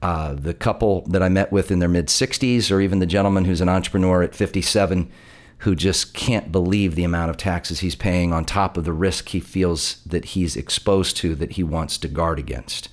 uh, 0.00 0.34
the 0.34 0.54
couple 0.54 1.02
that 1.08 1.22
I 1.22 1.28
met 1.28 1.50
with 1.50 1.70
in 1.70 1.80
their 1.80 1.88
mid 1.88 2.06
60s, 2.06 2.70
or 2.70 2.80
even 2.80 3.00
the 3.00 3.06
gentleman 3.06 3.44
who's 3.44 3.60
an 3.60 3.68
entrepreneur 3.68 4.22
at 4.22 4.34
57 4.34 5.10
who 5.58 5.76
just 5.76 6.12
can't 6.12 6.50
believe 6.50 6.94
the 6.94 7.04
amount 7.04 7.30
of 7.30 7.36
taxes 7.36 7.80
he's 7.80 7.94
paying 7.94 8.32
on 8.32 8.44
top 8.44 8.76
of 8.76 8.84
the 8.84 8.92
risk 8.92 9.28
he 9.28 9.38
feels 9.38 10.02
that 10.04 10.26
he's 10.26 10.56
exposed 10.56 11.16
to 11.16 11.36
that 11.36 11.52
he 11.52 11.62
wants 11.62 11.98
to 11.98 12.08
guard 12.08 12.38
against. 12.38 12.88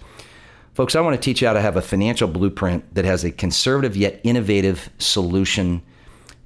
Folks, 0.79 0.95
I 0.95 1.01
want 1.01 1.13
to 1.13 1.21
teach 1.21 1.41
you 1.41 1.47
how 1.49 1.55
to 1.55 1.59
have 1.59 1.75
a 1.75 1.81
financial 1.81 2.25
blueprint 2.29 2.95
that 2.95 3.03
has 3.03 3.25
a 3.25 3.31
conservative 3.31 3.97
yet 3.97 4.21
innovative 4.23 4.89
solution 4.97 5.81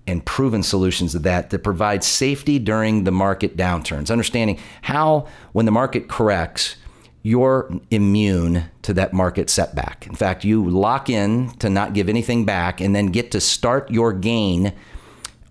and 0.08 0.26
proven 0.26 0.64
solutions 0.64 1.14
of 1.14 1.22
that 1.22 1.52
that 1.52 1.60
provide 1.60 2.04
safety 2.04 2.58
during 2.58 3.04
the 3.04 3.12
market 3.12 3.56
downturns. 3.56 4.10
Understanding 4.10 4.60
how, 4.82 5.28
when 5.52 5.68
the 5.68 5.72
market 5.72 6.10
corrects, 6.10 6.78
you're 7.22 7.72
immune 7.92 8.64
to 8.82 8.96
that 8.96 9.14
market 9.14 9.52
setback. 9.52 10.08
In 10.08 10.16
fact, 10.16 10.44
you 10.44 10.68
lock 10.68 11.12
in 11.12 11.52
to 11.60 11.70
not 11.70 11.94
give 11.94 12.10
anything 12.10 12.44
back 12.44 12.82
and 12.82 12.96
then 12.96 13.12
get 13.12 13.30
to 13.34 13.40
start 13.40 13.92
your 13.92 14.14
gain 14.14 14.74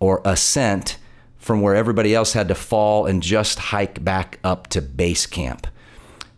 or 0.01 0.21
ascent 0.25 0.99
from 1.39 1.61
where 1.61 1.77
everybody 1.77 2.17
else 2.17 2.33
had 2.33 2.49
to 2.49 2.57
fall 2.57 3.07
and 3.07 3.23
just 3.23 3.61
hike 3.61 4.03
back 4.03 4.41
up 4.43 4.67
to 4.71 4.83
base 4.83 5.25
camp. 5.25 5.69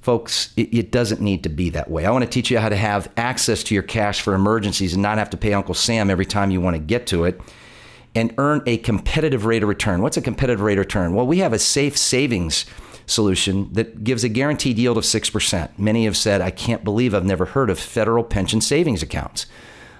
Folks, 0.05 0.53
it, 0.55 0.69
it, 0.75 0.93
doesn't 0.93 1.23
need 1.23 1.43
to 1.45 1.49
be 1.49 1.71
that 1.71 1.91
way. 1.91 2.05
I 2.05 2.11
want 2.11 2.25
to 2.25 2.31
teach 2.31 2.51
you 2.51 2.59
how 2.59 2.69
to 2.69 2.77
have 2.77 3.11
access 3.17 3.65
to 3.65 3.75
your 3.75 3.83
cash 3.83 4.21
for 4.21 4.35
emergencies 4.35 4.93
and 4.93 5.03
not 5.03 5.17
have 5.17 5.31
to 5.31 5.39
pay 5.39 5.55
Uncle 5.55 5.73
Sam 5.73 6.11
every 6.11 6.27
time 6.27 6.51
you 6.51 6.61
want 6.61 6.77
to 6.77 6.79
get 6.79 7.07
to 7.07 7.25
it 7.25 7.41
and 8.15 8.35
earn 8.37 8.63
a 8.67 8.77
competitive 8.77 9.47
rate 9.47 9.63
of 9.63 9.69
return. 9.71 10.03
What's 10.03 10.19
a 10.19 10.21
competitive 10.21 10.61
rate 10.61 10.77
of 10.77 10.85
return? 10.85 11.15
Well, 11.15 11.27
we 11.27 11.39
have 11.39 11.55
a 11.55 11.59
safe 11.59 11.97
savings 11.97 12.67
solution 13.07 13.73
that 13.73 14.05
gives 14.05 14.25
a 14.25 14.29
guaranteed 14.29 14.77
yield 14.77 14.99
of 14.99 15.05
6%. 15.05 15.79
Many 15.79 16.05
have 16.05 16.19
said, 16.19 16.43
I 16.43 16.51
can't 16.51 16.85
believe 16.85 17.15
I've 17.15 17.25
never 17.25 17.47
heard 17.47 17.71
of 17.71 17.79
federal 17.79 18.25
pension 18.25 18.61
savings 18.61 19.03
accounts. 19.03 19.47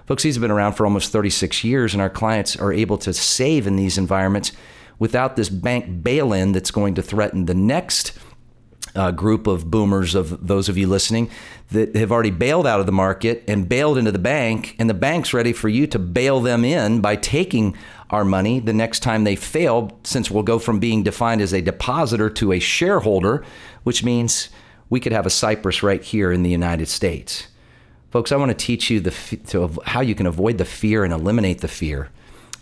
Folks, 0.05 0.23
these 0.23 0.35
have 0.35 0.43
been 0.43 0.51
around 0.51 0.75
for 0.75 0.85
almost 0.85 1.13
36 1.13 1.65
years, 1.65 1.95
and 1.95 2.03
our 2.03 2.11
clients 2.11 2.57
are 2.57 2.75
able 2.75 2.99
to 2.99 3.15
save 3.15 3.67
in 3.67 3.77
these 3.77 3.97
environments 3.97 4.53
without 4.99 5.37
this 5.37 5.49
bank 5.49 6.05
bail 6.05 6.35
in 6.35 6.53
that's 6.53 6.71
going 6.71 6.95
to 6.95 7.01
threaten 7.01 7.47
the 7.47 7.55
next 7.55 8.13
uh, 8.95 9.11
group 9.11 9.47
of 9.47 9.71
boomers 9.71 10.15
of 10.15 10.47
those 10.47 10.69
of 10.69 10.79
you 10.79 10.87
listening 10.87 11.31
that 11.71 11.97
have 11.97 12.13
already 12.13 12.31
bailed 12.31 12.67
out 12.67 12.81
of 12.81 12.87
the 12.87 12.93
market 12.93 13.43
and 13.49 13.69
bailed 13.69 13.99
into 13.99 14.13
the 14.13 14.19
bank, 14.19 14.77
and 14.79 14.89
the 14.89 14.95
bank's 14.95 15.35
ready 15.35 15.53
for 15.53 15.69
you 15.69 15.87
to 15.87 15.99
bail 15.99 16.41
them 16.41 16.65
in 16.65 17.01
by 17.01 17.17
taking 17.17 17.77
our 18.11 18.25
money 18.25 18.61
the 18.61 18.73
next 18.73 19.01
time 19.01 19.25
they 19.25 19.35
fail, 19.35 19.99
since 20.05 20.31
we'll 20.31 20.43
go 20.43 20.59
from 20.59 20.79
being 20.79 21.03
defined 21.03 21.41
as 21.41 21.53
a 21.53 21.61
depositor 21.61 22.31
to 22.31 22.53
a 22.53 22.61
shareholder, 22.61 23.45
which 23.83 24.05
means 24.05 24.51
we 24.89 25.01
could 25.01 25.13
have 25.13 25.27
a 25.27 25.31
Cyprus 25.31 25.83
right 25.83 26.03
here 26.03 26.31
in 26.31 26.43
the 26.43 26.51
United 26.51 26.87
States. 26.87 27.49
Folks, 28.11 28.31
I 28.31 28.37
want 28.37 28.51
to 28.51 28.67
teach 28.67 28.91
you 28.91 29.01
the, 29.01 29.11
to, 29.49 29.81
how 29.87 30.01
you 30.01 30.15
can 30.15 30.27
avoid 30.27 30.59
the 30.59 30.65
fear 30.65 31.03
and 31.03 31.13
eliminate 31.13 31.63
the 31.63 31.69
fear 31.69 32.11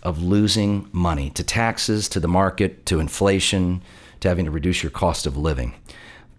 of 0.01 0.23
losing 0.23 0.89
money 0.91 1.29
to 1.31 1.43
taxes, 1.43 2.09
to 2.09 2.19
the 2.19 2.27
market, 2.27 2.85
to 2.87 2.99
inflation, 2.99 3.83
to 4.21 4.27
having 4.27 4.45
to 4.45 4.51
reduce 4.51 4.81
your 4.81 4.89
cost 4.89 5.27
of 5.27 5.37
living 5.37 5.75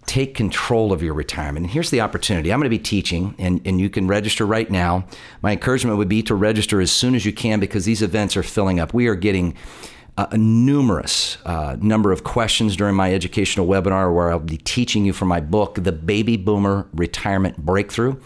take 0.06 0.34
control 0.34 0.92
of 0.92 1.02
your 1.02 1.14
retirement. 1.14 1.64
And 1.64 1.72
here's 1.72 1.90
the 1.90 2.00
opportunity. 2.00 2.52
I'm 2.52 2.58
going 2.58 2.70
to 2.70 2.76
be 2.76 2.82
teaching, 2.82 3.34
and, 3.38 3.60
and 3.64 3.80
you 3.80 3.88
can 3.88 4.06
register 4.06 4.46
right 4.46 4.70
now. 4.70 5.06
My 5.42 5.52
encouragement 5.52 5.98
would 5.98 6.08
be 6.08 6.22
to 6.24 6.34
register 6.34 6.80
as 6.80 6.90
soon 6.90 7.14
as 7.14 7.24
you 7.24 7.32
can 7.32 7.60
because 7.60 7.84
these 7.84 8.02
events 8.02 8.36
are 8.36 8.42
filling 8.42 8.80
up. 8.80 8.92
We 8.92 9.06
are 9.06 9.14
getting 9.14 9.54
a 10.16 10.36
numerous 10.36 11.38
uh, 11.44 11.76
number 11.80 12.12
of 12.12 12.22
questions 12.22 12.76
during 12.76 12.94
my 12.94 13.12
educational 13.12 13.66
webinar 13.66 14.14
where 14.14 14.30
I'll 14.30 14.38
be 14.38 14.58
teaching 14.58 15.04
you 15.04 15.12
from 15.12 15.28
my 15.28 15.40
book, 15.40 15.76
The 15.82 15.92
Baby 15.92 16.36
Boomer 16.36 16.86
Retirement 16.94 17.58
Breakthrough 17.58 18.20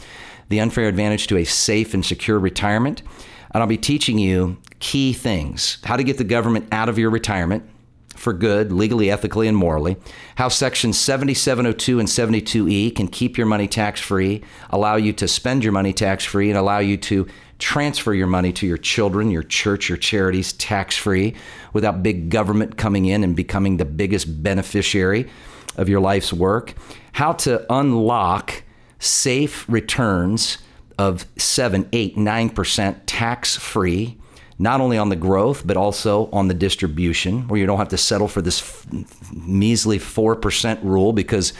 The 0.50 0.60
Unfair 0.60 0.86
Advantage 0.88 1.28
to 1.28 1.38
a 1.38 1.44
Safe 1.44 1.94
and 1.94 2.04
Secure 2.04 2.38
Retirement. 2.38 3.02
And 3.52 3.62
I'll 3.62 3.68
be 3.68 3.78
teaching 3.78 4.18
you 4.18 4.58
key 4.80 5.14
things 5.14 5.78
how 5.84 5.96
to 5.96 6.04
get 6.04 6.18
the 6.18 6.24
government 6.24 6.68
out 6.72 6.90
of 6.90 6.98
your 6.98 7.10
retirement 7.10 7.68
for 8.18 8.32
good, 8.32 8.72
legally, 8.72 9.10
ethically, 9.10 9.48
and 9.48 9.56
morally, 9.56 9.96
how 10.36 10.48
Sections 10.48 10.98
7702 10.98 12.00
and 12.00 12.08
72E 12.08 12.94
can 12.94 13.08
keep 13.08 13.38
your 13.38 13.46
money 13.46 13.68
tax 13.68 14.00
free, 14.00 14.42
allow 14.70 14.96
you 14.96 15.12
to 15.14 15.28
spend 15.28 15.62
your 15.62 15.72
money 15.72 15.92
tax 15.92 16.24
free, 16.24 16.50
and 16.50 16.58
allow 16.58 16.78
you 16.78 16.96
to 16.96 17.26
transfer 17.58 18.12
your 18.14 18.26
money 18.26 18.52
to 18.52 18.66
your 18.66 18.76
children, 18.76 19.30
your 19.30 19.42
church, 19.42 19.88
your 19.88 19.98
charities 19.98 20.52
tax 20.54 20.96
free 20.96 21.34
without 21.72 22.02
big 22.02 22.30
government 22.30 22.76
coming 22.76 23.06
in 23.06 23.24
and 23.24 23.34
becoming 23.34 23.76
the 23.76 23.84
biggest 23.84 24.42
beneficiary 24.42 25.28
of 25.76 25.88
your 25.88 26.00
life's 26.00 26.32
work, 26.32 26.74
how 27.12 27.32
to 27.32 27.64
unlock 27.72 28.62
safe 28.98 29.68
returns 29.68 30.58
of 30.98 31.26
7, 31.36 31.88
8, 31.92 32.16
9% 32.16 33.00
tax 33.06 33.56
free 33.56 34.18
not 34.58 34.80
only 34.80 34.98
on 34.98 35.08
the 35.08 35.16
growth, 35.16 35.66
but 35.66 35.76
also 35.76 36.28
on 36.32 36.48
the 36.48 36.54
distribution, 36.54 37.46
where 37.48 37.60
you 37.60 37.66
don't 37.66 37.78
have 37.78 37.88
to 37.88 37.96
settle 37.96 38.28
for 38.28 38.42
this 38.42 38.60
f- 38.60 38.86
measly 39.32 39.98
4% 39.98 40.82
rule 40.82 41.12
because 41.12 41.52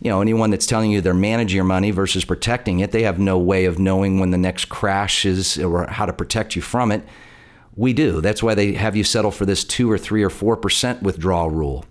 you 0.00 0.10
know 0.10 0.20
anyone 0.20 0.50
that's 0.50 0.66
telling 0.66 0.90
you 0.90 1.00
they're 1.00 1.14
managing 1.14 1.56
your 1.56 1.64
money 1.64 1.90
versus 1.90 2.24
protecting 2.24 2.80
it 2.80 2.90
they 2.90 3.04
have 3.04 3.18
no 3.18 3.38
way 3.38 3.64
of 3.64 3.78
knowing 3.78 4.18
when 4.18 4.30
the 4.30 4.36
next 4.36 4.66
crash 4.66 5.24
is 5.24 5.56
or 5.58 5.86
how 5.86 6.04
to 6.04 6.12
protect 6.12 6.54
you 6.54 6.62
from 6.62 6.92
it. 6.92 7.06
We 7.76 7.92
do. 7.92 8.20
That's 8.20 8.42
why 8.42 8.54
they 8.54 8.74
have 8.74 8.94
you 8.94 9.04
settle 9.04 9.30
for 9.30 9.46
this 9.46 9.64
2 9.64 9.90
or 9.90 9.98
3 9.98 10.22
or 10.22 10.30
4% 10.30 11.02
withdrawal 11.02 11.50
rule. 11.50 11.84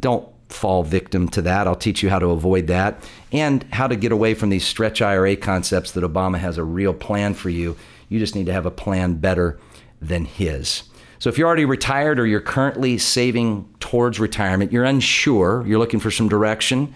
Don't 0.00 0.28
fall 0.48 0.82
victim 0.82 1.28
to 1.28 1.42
that. 1.42 1.66
I'll 1.66 1.76
teach 1.76 2.02
you 2.02 2.10
how 2.10 2.18
to 2.18 2.28
avoid 2.28 2.66
that 2.68 3.04
and 3.32 3.64
how 3.72 3.86
to 3.86 3.96
get 3.96 4.12
away 4.12 4.34
from 4.34 4.48
these 4.48 4.64
stretch 4.64 5.02
ira 5.02 5.36
concepts 5.36 5.92
that 5.92 6.04
obama 6.04 6.38
has 6.38 6.56
a 6.56 6.64
real 6.64 6.94
plan 6.94 7.34
for 7.34 7.50
you. 7.50 7.76
You 8.08 8.18
just 8.18 8.34
need 8.34 8.46
to 8.46 8.52
have 8.52 8.66
a 8.66 8.70
plan 8.70 9.14
better 9.14 9.58
than 10.06 10.24
his. 10.24 10.84
So 11.18 11.28
if 11.28 11.38
you're 11.38 11.46
already 11.46 11.64
retired 11.64 12.18
or 12.18 12.26
you're 12.26 12.40
currently 12.40 12.98
saving 12.98 13.68
towards 13.80 14.20
retirement, 14.20 14.72
you're 14.72 14.84
unsure, 14.84 15.64
you're 15.66 15.78
looking 15.78 16.00
for 16.00 16.10
some 16.10 16.28
direction, 16.28 16.94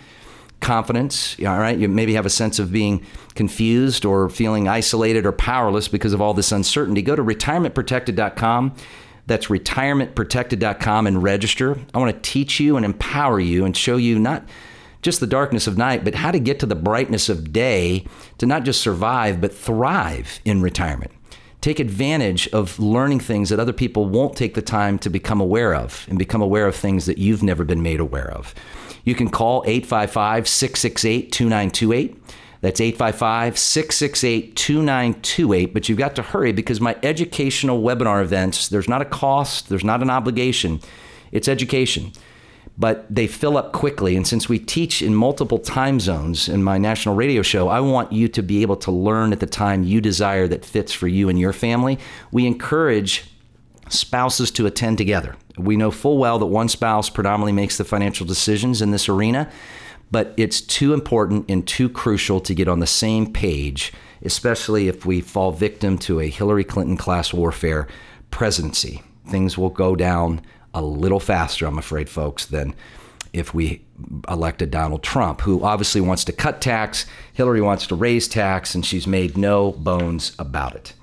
confidence, 0.60 1.36
all 1.40 1.58
right, 1.58 1.78
you 1.78 1.88
maybe 1.88 2.14
have 2.14 2.26
a 2.26 2.30
sense 2.30 2.58
of 2.58 2.70
being 2.70 3.04
confused 3.34 4.04
or 4.04 4.28
feeling 4.28 4.68
isolated 4.68 5.24
or 5.24 5.32
powerless 5.32 5.88
because 5.88 6.12
of 6.12 6.20
all 6.20 6.34
this 6.34 6.52
uncertainty, 6.52 7.02
go 7.02 7.16
to 7.16 7.24
retirementprotected.com. 7.24 8.74
That's 9.26 9.46
retirementprotected.com 9.46 11.06
and 11.06 11.22
register. 11.22 11.78
I 11.94 11.98
want 11.98 12.14
to 12.14 12.30
teach 12.30 12.60
you 12.60 12.76
and 12.76 12.84
empower 12.84 13.40
you 13.40 13.64
and 13.64 13.76
show 13.76 13.96
you 13.96 14.18
not 14.18 14.44
just 15.02 15.20
the 15.20 15.26
darkness 15.26 15.66
of 15.66 15.78
night, 15.78 16.04
but 16.04 16.14
how 16.14 16.30
to 16.30 16.38
get 16.38 16.60
to 16.60 16.66
the 16.66 16.74
brightness 16.74 17.28
of 17.28 17.52
day 17.52 18.04
to 18.38 18.44
not 18.44 18.64
just 18.64 18.82
survive, 18.82 19.40
but 19.40 19.54
thrive 19.54 20.40
in 20.44 20.60
retirement 20.60 21.12
take 21.60 21.78
advantage 21.78 22.48
of 22.48 22.78
learning 22.78 23.20
things 23.20 23.50
that 23.50 23.60
other 23.60 23.72
people 23.72 24.06
won't 24.06 24.36
take 24.36 24.54
the 24.54 24.62
time 24.62 24.98
to 24.98 25.10
become 25.10 25.40
aware 25.40 25.74
of 25.74 26.06
and 26.08 26.18
become 26.18 26.40
aware 26.40 26.66
of 26.66 26.74
things 26.74 27.06
that 27.06 27.18
you've 27.18 27.42
never 27.42 27.64
been 27.64 27.82
made 27.82 28.00
aware 28.00 28.30
of. 28.30 28.54
You 29.04 29.14
can 29.14 29.30
call 29.30 29.62
855 29.66 30.48
668 30.48 31.32
2928. 31.32 32.16
That's 32.62 32.80
855 32.80 33.58
668 33.58 34.56
2928. 34.56 35.74
But 35.74 35.88
you've 35.88 35.98
got 35.98 36.14
to 36.16 36.22
hurry 36.22 36.52
because 36.52 36.80
my 36.80 36.96
educational 37.02 37.82
webinar 37.82 38.22
events, 38.22 38.68
there's 38.68 38.88
not 38.88 39.02
a 39.02 39.06
cost, 39.06 39.68
there's 39.68 39.84
not 39.84 40.02
an 40.02 40.10
obligation, 40.10 40.80
it's 41.32 41.48
education 41.48 42.12
but 42.78 43.06
they 43.14 43.26
fill 43.26 43.56
up 43.58 43.72
quickly. 43.72 44.16
And 44.16 44.26
since 44.26 44.48
we 44.48 44.58
teach 44.58 45.02
in 45.02 45.14
multiple 45.14 45.58
time 45.58 46.00
zones 46.00 46.48
in 46.48 46.62
my 46.62 46.78
national 46.78 47.14
radio 47.14 47.42
show, 47.42 47.68
I 47.68 47.80
want 47.80 48.12
you 48.12 48.28
to 48.28 48.42
be 48.42 48.62
able 48.62 48.76
to 48.76 48.90
learn 48.90 49.32
at 49.32 49.40
the 49.40 49.46
time 49.46 49.82
you 49.84 50.00
desire 50.00 50.48
that 50.48 50.64
fits 50.64 50.92
for 50.92 51.06
you 51.06 51.28
and 51.28 51.38
your 51.38 51.52
family. 51.52 51.98
We 52.32 52.46
encourage 52.46 53.30
spouses 53.90 54.50
to 54.52 54.66
attend 54.66 54.98
together. 54.98 55.36
We 55.58 55.76
know 55.76 55.90
full 55.90 56.16
well 56.16 56.38
that 56.38 56.46
one 56.46 56.68
spouse 56.68 57.10
predominantly 57.10 57.52
makes 57.52 57.76
the 57.76 57.84
financial 57.84 58.26
decisions 58.26 58.80
in 58.80 58.92
this 58.92 59.08
arena, 59.08 59.50
but 60.10 60.32
it's 60.36 60.60
too 60.60 60.94
important 60.94 61.50
and 61.50 61.66
too 61.66 61.88
crucial 61.88 62.40
to 62.40 62.54
get 62.54 62.68
on 62.68 62.80
the 62.80 62.86
same 62.86 63.32
page, 63.32 63.92
especially 64.22 64.88
if 64.88 65.04
we 65.04 65.20
fall 65.20 65.52
victim 65.52 65.98
to 65.98 66.20
a 66.20 66.28
Hillary 66.28 66.64
Clinton 66.64 66.96
class 66.96 67.32
warfare 67.32 67.88
presidency. 68.30 69.02
Things 69.26 69.58
will 69.58 69.70
go 69.70 69.94
down 69.94 70.40
a 70.74 70.82
little 70.82 71.20
faster, 71.20 71.66
I'm 71.66 71.78
afraid, 71.78 72.08
folks, 72.08 72.46
than 72.46 72.74
if 73.32 73.54
we 73.54 73.84
elected 74.28 74.70
Donald 74.70 75.02
Trump, 75.02 75.42
who 75.42 75.62
obviously 75.62 76.00
wants 76.00 76.24
to 76.24 76.32
cut 76.32 76.60
tax. 76.60 77.06
Hillary 77.32 77.60
wants 77.60 77.86
to 77.88 77.94
raise 77.94 78.26
tax, 78.26 78.74
and 78.74 78.84
she's 78.84 79.06
made 79.06 79.36
no 79.36 79.72
bones 79.72 80.34
about 80.38 80.74
it. 80.74 80.94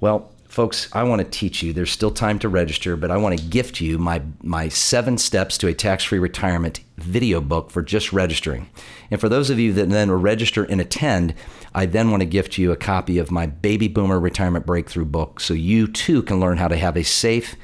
Well, 0.00 0.32
folks, 0.48 0.88
I 0.92 1.04
want 1.04 1.20
to 1.20 1.28
teach 1.28 1.62
you. 1.62 1.72
There's 1.72 1.90
still 1.90 2.10
time 2.10 2.38
to 2.40 2.48
register, 2.48 2.96
but 2.96 3.10
I 3.10 3.16
want 3.16 3.38
to 3.38 3.46
gift 3.46 3.80
you 3.80 3.98
my 3.98 4.22
my 4.42 4.68
seven 4.68 5.18
steps 5.18 5.56
to 5.58 5.68
a 5.68 5.74
tax-free 5.74 6.18
retirement 6.18 6.80
video 6.96 7.40
book 7.40 7.70
for 7.70 7.82
just 7.82 8.12
registering. 8.12 8.68
And 9.10 9.20
for 9.20 9.28
those 9.28 9.50
of 9.50 9.58
you 9.58 9.72
that 9.74 9.88
then 9.88 10.10
register 10.10 10.64
and 10.64 10.80
attend, 10.80 11.34
I 11.74 11.86
then 11.86 12.10
want 12.10 12.22
to 12.22 12.26
gift 12.26 12.58
you 12.58 12.72
a 12.72 12.76
copy 12.76 13.18
of 13.18 13.30
my 13.30 13.46
Baby 13.46 13.86
Boomer 13.86 14.18
Retirement 14.18 14.66
Breakthrough 14.66 15.04
book, 15.04 15.40
so 15.40 15.54
you 15.54 15.86
too 15.86 16.22
can 16.22 16.40
learn 16.40 16.56
how 16.56 16.68
to 16.68 16.76
have 16.76 16.96
a 16.96 17.04
safe 17.04 17.54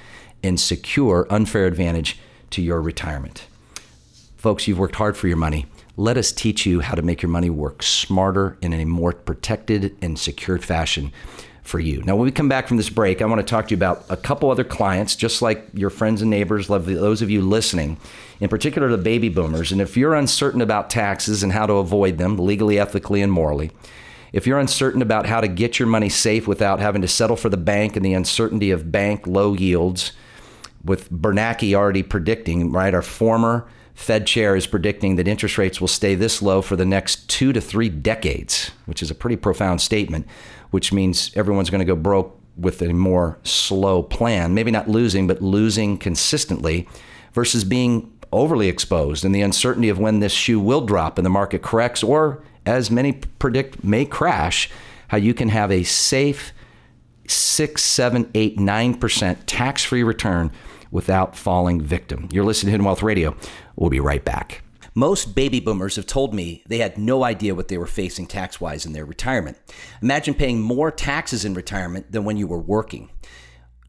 and 0.43 0.59
secure 0.59 1.27
unfair 1.31 1.67
advantage 1.67 2.19
to 2.51 2.63
your 2.63 2.81
retirement. 2.81 3.47
Folks, 4.37 4.67
you've 4.67 4.79
worked 4.79 4.97
hard 4.97 5.17
for 5.17 5.29
your 5.29 5.37
money. 5.37 5.67
Let 5.97 6.17
us 6.17 6.33
teach 6.33 6.67
you 6.67 6.81
how 6.81 6.95
to 6.95 7.03
make 7.03 7.23
your 7.23 7.31
money 7.31 7.51
work 7.51 7.83
smarter 7.83 8.57
in 8.61 8.73
a 8.73 8.85
more 8.85 9.13
protected 9.13 9.97
and 10.03 10.19
secured 10.19 10.65
fashion 10.65 11.13
for 11.63 11.79
you. 11.79 12.03
Now, 12.03 12.17
when 12.17 12.25
we 12.25 12.33
come 12.33 12.49
back 12.49 12.67
from 12.67 12.77
this 12.77 12.91
break, 12.91 13.23
I 13.23 13.27
want 13.27 13.41
to 13.41 13.47
talk 13.49 13.69
to 13.69 13.71
you 13.71 13.77
about 13.77 14.05
a 14.09 14.17
couple 14.17 14.51
other 14.51 14.65
clients, 14.65 15.15
just 15.15 15.43
like 15.43 15.69
your 15.75 15.91
friends 15.91 16.21
and 16.21 16.31
neighbors, 16.31 16.67
those 16.67 17.23
of 17.23 17.31
you 17.31 17.41
listening, 17.41 17.99
in 18.41 18.49
particular 18.49 18.89
the 18.89 18.99
baby 18.99 19.29
boomers. 19.29 19.71
And 19.71 19.81
if 19.81 19.97
you're 19.97 20.15
uncertain 20.15 20.61
about 20.61 20.91
taxes 20.91 21.45
and 21.45 21.53
how 21.53 21.67
to 21.67 21.75
avoid 21.75 22.19
them 22.19 22.37
legally, 22.37 22.81
ethically, 22.81 23.23
and 23.23 23.31
morally, 23.31 23.71
if 24.33 24.47
you're 24.47 24.59
uncertain 24.59 25.03
about 25.03 25.27
how 25.27 25.41
to 25.41 25.47
get 25.47 25.79
your 25.79 25.87
money 25.87 26.09
safe 26.09 26.49
without 26.49 26.81
having 26.81 27.03
to 27.03 27.09
settle 27.09 27.37
for 27.37 27.49
the 27.49 27.57
bank 27.57 27.95
and 27.95 28.05
the 28.05 28.15
uncertainty 28.15 28.71
of 28.71 28.91
bank 28.91 29.27
low 29.27 29.55
yields, 29.55 30.13
with 30.85 31.11
Bernanke 31.11 31.75
already 31.75 32.03
predicting, 32.03 32.73
right? 32.73 32.95
Our 32.95 33.03
former 33.03 33.67
Fed 33.95 34.27
chair 34.27 34.57
is 34.57 34.67
predicting 34.67 35.17
that 35.17 35.29
interest 35.29 35.59
rates 35.59 35.81
will 35.81 35.89
stay 35.89 36.15
this 36.15 36.41
low 36.41 36.63
for 36.63 36.77
the 36.77 36.85
next 36.85 37.29
two 37.29 37.53
to 37.53 37.61
three 37.61 37.89
decades, 37.89 38.71
which 38.87 39.03
is 39.03 39.11
a 39.11 39.15
pretty 39.15 39.37
profound 39.37 39.81
statement, 39.81 40.27
which 40.71 40.93
means 40.93 41.31
everyone's 41.37 41.71
going 41.71 41.81
to 41.81 41.85
go 41.85 41.95
broke 41.95 42.39
with 42.57 42.83
a 42.83 42.93
more 42.93 43.39
slow 43.45 44.03
plan, 44.03 44.55
maybe 44.55 44.71
not 44.71 44.89
losing, 44.89 45.27
but 45.27 45.43
losing 45.43 45.99
consistently 45.99 46.89
versus 47.33 47.65
being 47.65 48.11
overly 48.33 48.69
exposed 48.69 49.25
and 49.25 49.35
the 49.35 49.43
uncertainty 49.43 49.91
of 49.91 49.99
when 49.99 50.21
this 50.21 50.33
shoe 50.33 50.59
will 50.59 50.81
drop 50.81 51.19
and 51.19 51.27
the 51.27 51.31
market 51.31 51.63
corrects, 51.63 52.03
or 52.03 52.43
as 52.65 52.91
many 52.91 53.13
predict, 53.13 53.85
may 53.85 54.05
crash, 54.05 54.71
how 55.09 55.19
you 55.19 55.35
can 55.35 55.51
have 55.51 55.71
a 55.71 55.83
safe 55.83 56.53
six, 57.29 57.83
seven, 57.85 58.31
eight, 58.35 58.59
nine 58.59 58.95
percent 58.95 59.47
tax 59.47 59.85
free 59.85 60.03
return 60.03 60.51
without 60.93 61.35
falling 61.35 61.81
victim. 61.81 62.29
You're 62.31 62.45
listening 62.45 62.69
to 62.69 62.73
Hidden 62.73 62.87
Wealth 62.87 63.03
Radio. 63.03 63.35
We'll 63.75 63.91
be 63.91 63.99
right 63.99 64.25
back. 64.25 64.63
Most 64.95 65.35
baby 65.35 65.59
boomers 65.59 65.97
have 65.97 66.07
told 66.07 66.35
me 66.35 66.63
they 66.69 66.79
had 66.79 66.99
no 66.99 67.25
idea 67.25 67.55
what 67.55 67.69
they 67.69 67.79
were 67.79 67.87
facing 67.87 68.27
tax 68.27 68.61
wise 68.61 68.85
in 68.85 68.93
their 68.93 69.07
retirement. 69.07 69.57
Imagine 70.03 70.35
paying 70.35 70.61
more 70.61 70.91
taxes 70.91 71.47
in 71.47 71.55
retirement 71.55 72.13
than 72.13 72.25
when 72.25 72.37
you 72.37 72.47
were 72.47 72.61
working. 72.61 73.09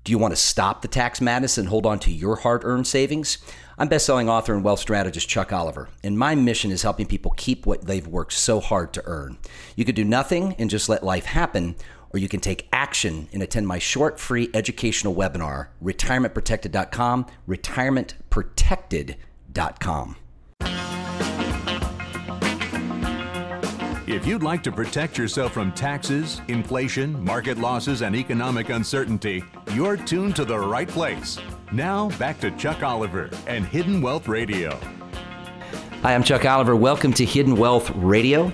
Do 0.06 0.12
you 0.12 0.18
want 0.18 0.32
to 0.32 0.40
stop 0.40 0.82
the 0.82 0.88
tax 0.88 1.22
madness 1.22 1.58
and 1.58 1.68
hold 1.68 1.86
on 1.86 2.00
to 2.00 2.12
your 2.12 2.38
hard 2.38 2.64
earned 2.64 2.88
savings? 2.88 3.38
I'm 3.78 3.88
best-selling 3.88 4.30
author 4.30 4.54
and 4.54 4.64
wealth 4.64 4.80
strategist 4.80 5.28
Chuck 5.28 5.52
Oliver, 5.52 5.90
and 6.04 6.18
my 6.18 6.36
mission 6.36 6.72
is 6.72 6.84
helping 6.84 7.06
people 7.06 7.32
keep 7.32 7.66
what 7.66 7.86
they've 7.86 8.06
worked 8.06 8.34
so 8.34 8.60
hard 8.60 8.94
to 8.94 9.04
earn. 9.06 9.38
You 9.76 9.84
could 9.84 9.96
do 9.96 10.04
nothing 10.04 10.56
and 10.60 10.70
just 10.70 10.90
let 10.90 11.04
life 11.04 11.26
happen, 11.26 11.76
or 12.14 12.20
you 12.20 12.30
can 12.30 12.40
take 12.40 12.70
action 12.72 13.28
and 13.34 13.42
attend 13.42 13.68
my 13.68 13.80
short 13.80 14.20
free 14.20 14.52
educational 14.54 15.16
webinar, 15.16 15.70
retirementprotected.com, 15.84 17.26
retirementprotected.com. 17.48 20.16
If 24.06 24.28
you'd 24.28 24.44
like 24.44 24.62
to 24.64 24.72
protect 24.72 25.18
yourself 25.18 25.54
from 25.54 25.72
taxes, 25.72 26.42
inflation, 26.48 27.24
market 27.24 27.58
losses, 27.58 28.04
and 28.04 28.16
economic 28.16 28.70
uncertainty, 28.70 29.44
you're 29.74 29.98
tuned 29.98 30.36
to 30.36 30.46
the 30.46 30.60
right 30.60 30.88
place. 30.88 31.40
Now, 31.72 32.10
back 32.20 32.40
to 32.42 32.52
Chuck 32.52 32.84
Oliver 32.84 33.32
and 33.48 33.66
Hidden 33.66 34.02
Wealth 34.02 34.28
Radio. 34.28 34.78
Hi, 36.04 36.14
I'm 36.14 36.22
Chuck 36.22 36.46
Oliver. 36.46 36.76
Welcome 36.76 37.12
to 37.14 37.26
Hidden 37.26 37.56
Wealth 37.56 37.90
Radio. 37.96 38.52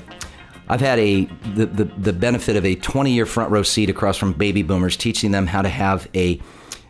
I've 0.70 0.82
had 0.82 1.00
a 1.00 1.26
the, 1.56 1.66
the, 1.66 1.84
the 1.86 2.14
benefit 2.14 2.56
of 2.56 2.66
a 2.66 2.76
20 2.76 3.12
year 3.12 3.26
front 3.26 3.52
row 3.52 3.64
seat 3.64 3.90
across 3.90 4.18
from 4.18 4.34
baby 4.34 4.64
boomers, 4.64 4.96
teaching 4.96 5.32
them 5.32 5.48
how 5.48 5.62
to 5.62 5.70
have 5.70 6.08
a 6.16 6.40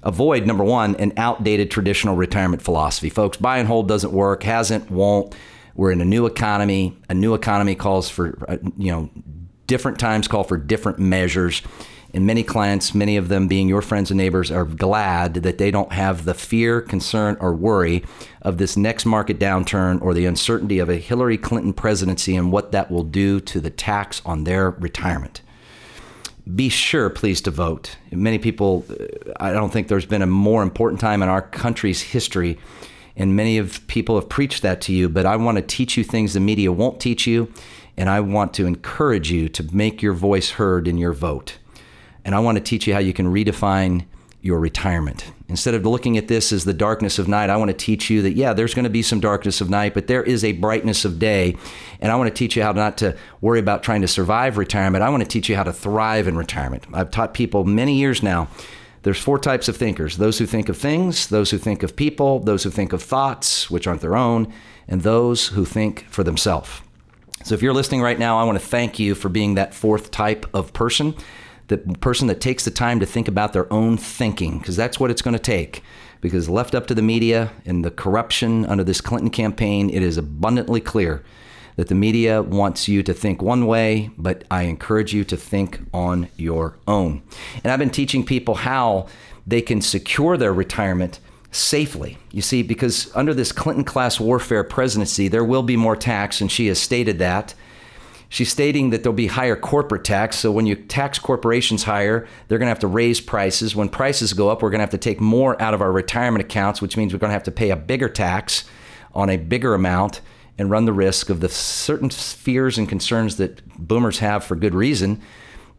avoid 0.04 0.46
number 0.46 0.64
one 0.64 0.96
an 0.96 1.14
outdated 1.18 1.72
traditional 1.72 2.16
retirement 2.16 2.62
philosophy. 2.62 3.10
Folks, 3.10 3.38
buy 3.38 3.58
and 3.58 3.68
hold 3.68 3.88
doesn't 3.88 4.12
work, 4.12 4.44
hasn't, 4.44 4.92
won't. 4.92 5.34
We're 5.76 5.92
in 5.92 6.02
a 6.02 6.06
new 6.06 6.26
economy. 6.26 6.98
A 7.08 7.14
new 7.14 7.34
economy 7.34 7.74
calls 7.74 8.10
for, 8.10 8.38
uh, 8.50 8.58
you 8.78 8.92
know, 8.92 9.10
different 9.66 9.98
times 9.98 10.28
call 10.28 10.44
for 10.44 10.58
different 10.58 11.00
measures. 11.00 11.62
And 12.14 12.26
many 12.26 12.44
clients, 12.44 12.96
many 12.96 13.18
of 13.18 13.28
them 13.28 13.48
being 13.48 13.70
your 13.70 13.82
friends 13.82 14.10
and 14.10 14.18
neighbors, 14.18 14.50
are 14.52 14.66
glad 14.66 15.36
that 15.36 15.58
they 15.58 15.70
don't 15.70 15.92
have 15.92 16.26
the 16.26 16.34
fear, 16.34 16.82
concern, 16.82 17.38
or 17.40 17.54
worry 17.54 18.04
of 18.42 18.58
this 18.58 18.76
next 18.76 19.06
market 19.06 19.40
downturn 19.40 20.02
or 20.02 20.14
the 20.14 20.26
uncertainty 20.26 20.80
of 20.80 20.90
a 20.90 20.98
Hillary 20.98 21.38
Clinton 21.38 21.74
presidency 21.74 22.36
and 22.36 22.52
what 22.52 22.72
that 22.72 22.90
will 22.90 23.04
do 23.04 23.40
to 23.42 23.60
the 23.60 23.70
tax 23.70 24.22
on 24.26 24.44
their 24.44 24.72
retirement. 24.72 25.42
Be 26.56 26.70
sure, 26.70 27.12
please, 27.12 27.42
to 27.42 27.52
vote. 27.52 27.98
Many 28.12 28.40
people, 28.40 28.86
uh, 28.90 29.34
I 29.40 29.52
don't 29.52 29.72
think 29.72 29.88
there's 29.88 30.08
been 30.08 30.24
a 30.24 30.28
more 30.28 30.64
important 30.64 31.00
time 31.00 31.22
in 31.22 31.30
our 31.30 31.44
country's 31.44 32.02
history 32.02 32.58
and 33.20 33.36
many 33.36 33.58
of 33.58 33.86
people 33.88 34.16
have 34.16 34.30
preached 34.30 34.64
that 34.64 34.80
to 34.82 34.94
you, 34.94 35.10
but 35.10 35.26
I 35.26 35.36
want 35.36 35.58
to 35.58 35.62
teach 35.62 35.98
you 35.98 36.06
things 36.06 36.34
the 36.34 36.40
media 36.40 36.72
won't 36.72 37.02
teach 37.02 37.28
you, 37.28 37.52
and 37.98 38.10
I 38.10 38.22
want 38.22 38.54
to 38.56 38.66
encourage 38.66 39.30
you 39.30 39.50
to 39.50 39.76
make 39.76 40.02
your 40.02 40.14
voice 40.14 40.52
heard 40.52 40.88
in 40.88 40.98
your 40.98 41.12
vote. 41.12 41.59
And 42.30 42.36
I 42.36 42.40
want 42.42 42.60
to 42.60 42.64
teach 42.64 42.86
you 42.86 42.94
how 42.94 43.00
you 43.00 43.12
can 43.12 43.34
redefine 43.34 44.06
your 44.44 44.60
retirement. 44.60 45.34
Instead 45.48 45.74
of 45.74 45.84
looking 45.84 46.16
at 46.16 46.28
this 46.28 46.52
as 46.52 46.64
the 46.64 46.76
darkness 46.76 47.18
of 47.18 47.28
night, 47.28 47.50
I 47.50 47.58
want 47.58 47.72
to 47.72 47.76
teach 47.76 48.12
you 48.12 48.22
that, 48.22 48.34
yeah, 48.34 48.54
there's 48.54 48.76
going 48.76 48.84
to 48.84 48.90
be 48.92 49.02
some 49.02 49.20
darkness 49.20 49.62
of 49.62 49.72
night, 49.72 49.96
but 49.96 50.06
there 50.06 50.22
is 50.22 50.44
a 50.44 50.52
brightness 50.52 51.06
of 51.06 51.18
day. 51.18 51.56
And 52.00 52.12
I 52.12 52.16
want 52.18 52.28
to 52.28 52.34
teach 52.36 52.56
you 52.56 52.62
how 52.62 52.72
not 52.74 53.00
to 53.00 53.18
worry 53.42 53.58
about 53.58 53.82
trying 53.82 54.02
to 54.02 54.08
survive 54.08 54.60
retirement. 54.60 55.04
I 55.04 55.10
want 55.10 55.24
to 55.24 55.28
teach 55.28 55.50
you 55.50 55.56
how 55.56 55.64
to 55.64 55.74
thrive 55.74 56.28
in 56.28 56.38
retirement. 56.38 56.86
I've 56.94 57.10
taught 57.10 57.34
people 57.34 57.64
many 57.64 57.96
years 57.96 58.22
now 58.22 58.48
there's 59.02 59.18
four 59.18 59.40
types 59.40 59.68
of 59.68 59.76
thinkers 59.76 60.18
those 60.18 60.38
who 60.38 60.46
think 60.46 60.70
of 60.70 60.78
things, 60.78 61.30
those 61.30 61.50
who 61.50 61.58
think 61.58 61.82
of 61.82 61.96
people, 61.96 62.42
those 62.42 62.64
who 62.64 62.70
think 62.70 62.94
of 62.94 63.02
thoughts, 63.02 63.72
which 63.72 63.88
aren't 63.88 64.02
their 64.02 64.16
own, 64.16 64.54
and 64.88 65.02
those 65.02 65.48
who 65.48 65.66
think 65.66 66.06
for 66.12 66.24
themselves. 66.24 66.70
So 67.44 67.56
if 67.56 67.64
you're 67.64 67.74
listening 67.74 68.02
right 68.02 68.20
now, 68.20 68.38
I 68.38 68.44
want 68.44 68.60
to 68.60 68.64
thank 68.64 69.00
you 69.00 69.16
for 69.16 69.30
being 69.30 69.56
that 69.56 69.74
fourth 69.74 70.12
type 70.12 70.46
of 70.54 70.74
person, 70.74 71.16
the 71.70 71.78
person 71.78 72.28
that 72.28 72.42
takes 72.42 72.66
the 72.66 72.72
time 72.72 73.00
to 73.00 73.06
think 73.06 73.28
about 73.28 73.54
their 73.54 73.72
own 73.72 73.98
thinking, 73.98 74.60
because 74.60 74.76
that's 74.76 75.00
what 75.00 75.10
it's 75.10 75.22
going 75.22 75.34
to 75.34 75.40
take. 75.40 75.82
Because 76.22 76.50
left 76.50 76.76
up 76.76 76.86
to 76.88 76.94
the 76.94 77.02
media 77.02 77.52
and 77.66 77.86
the 77.86 77.92
corruption 77.92 78.66
under 78.66 78.84
this 78.84 79.00
Clinton 79.00 79.30
campaign, 79.30 79.90
it 79.90 80.04
is 80.04 80.18
abundantly 80.18 80.82
clear 80.82 81.24
that 81.78 81.88
the 81.88 81.96
media 81.96 82.42
wants 82.42 82.90
you 82.90 83.02
to 83.04 83.14
think 83.14 83.42
one 83.42 83.66
way, 83.66 84.12
but 84.18 84.44
I 84.52 84.64
encourage 84.64 85.14
you 85.14 85.24
to 85.24 85.38
think 85.38 85.80
on 85.94 86.28
your 86.36 86.78
own. 86.88 87.22
And 87.64 87.72
I've 87.72 87.80
been 87.80 87.90
teaching 87.90 88.26
people 88.26 88.56
how 88.56 89.08
they 89.48 89.62
can 89.62 89.82
secure 89.82 90.36
their 90.36 90.54
retirement 90.54 91.22
safely. 91.52 92.18
You 92.32 92.42
see, 92.42 92.64
because 92.64 93.16
under 93.16 93.34
this 93.34 93.54
Clinton 93.54 93.86
class 93.86 94.20
warfare 94.20 94.66
presidency, 94.66 95.30
there 95.30 95.46
will 95.46 95.64
be 95.64 95.78
more 95.78 95.96
tax, 95.96 96.42
and 96.42 96.52
she 96.52 96.68
has 96.68 96.80
stated 96.80 97.18
that. 97.20 97.54
She's 98.32 98.52
stating 98.52 98.92
that 98.92 99.02
there'll 99.02 99.16
be 99.16 99.28
higher 99.28 99.56
corporate 99.56 100.04
tax. 100.04 100.38
So 100.38 100.52
when 100.52 100.68
you 100.68 100.76
tax 100.76 101.18
corporations 101.18 101.84
higher, 101.84 102.28
they're 102.48 102.60
going 102.60 102.68
to 102.68 102.72
have 102.72 102.80
to 102.80 102.88
raise 102.88 103.20
prices. 103.20 103.76
When 103.76 103.90
prices 103.90 104.34
go 104.34 104.50
up, 104.50 104.62
we're 104.62 104.70
going 104.70 104.80
to 104.80 104.84
have 104.84 104.92
to 104.92 105.00
take 105.00 105.20
more 105.20 105.60
out 105.60 105.74
of 105.74 105.82
our 105.82 105.92
retirement 105.92 106.46
accounts, 106.46 106.80
which 106.80 106.96
means 106.96 107.12
we're 107.12 107.20
going 107.20 107.30
to 107.30 107.34
have 107.34 107.44
to 107.44 107.52
pay 107.52 107.72
a 107.72 107.76
bigger 107.76 108.08
tax 108.08 108.66
on 109.16 109.30
a 109.32 109.38
bigger 109.38 109.74
amount 109.74 110.22
and 110.60 110.70
run 110.70 110.86
the 110.86 110.94
risk 110.94 111.30
of 111.30 111.40
the 111.40 111.50
certain 111.50 112.12
fears 112.12 112.78
and 112.78 112.88
concerns 112.88 113.38
that 113.38 113.68
boomers 113.80 114.20
have 114.20 114.44
for 114.44 114.56
good 114.56 114.76
reason. 114.76 115.22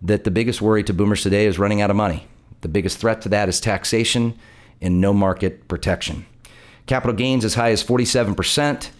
That 0.03 0.25
the 0.25 0.31
biggest 0.31 0.61
worry 0.61 0.83
to 0.85 0.95
boomers 0.95 1.23
today 1.23 1.47
is 1.47 1.59
running 1.59 1.81
out 1.81 1.91
of 1.91 1.97
money. 1.97 2.27
The 2.63 2.69
biggest 2.69 2.99
threat 2.99 3.21
to 3.23 3.29
that 3.29 3.49
is 3.49 3.61
taxation 3.61 4.37
and 4.81 5.01
no 5.01 5.13
market 5.13 5.69
protection. 5.69 6.27
Capital 6.87 7.15
gains 7.15 7.45
as 7.45 7.55
high 7.55 7.71
as 7.71 7.85
47%, 7.85 8.91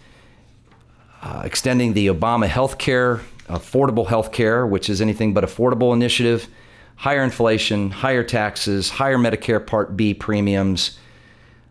uh, 1.21 1.41
extending 1.43 1.93
the 1.93 2.07
Obama 2.07 2.47
health 2.47 2.77
care, 2.77 3.21
affordable 3.51 4.07
health 4.07 4.31
care, 4.31 4.65
which 4.65 4.89
is 4.89 5.01
anything 5.01 5.33
but 5.33 5.43
affordable 5.43 5.93
initiative, 5.93 6.47
higher 6.95 7.23
inflation, 7.23 7.91
higher 7.91 8.23
taxes, 8.23 8.89
higher 8.89 9.17
Medicare 9.17 9.65
Part 9.65 9.95
B 9.97 10.13
premiums. 10.13 10.97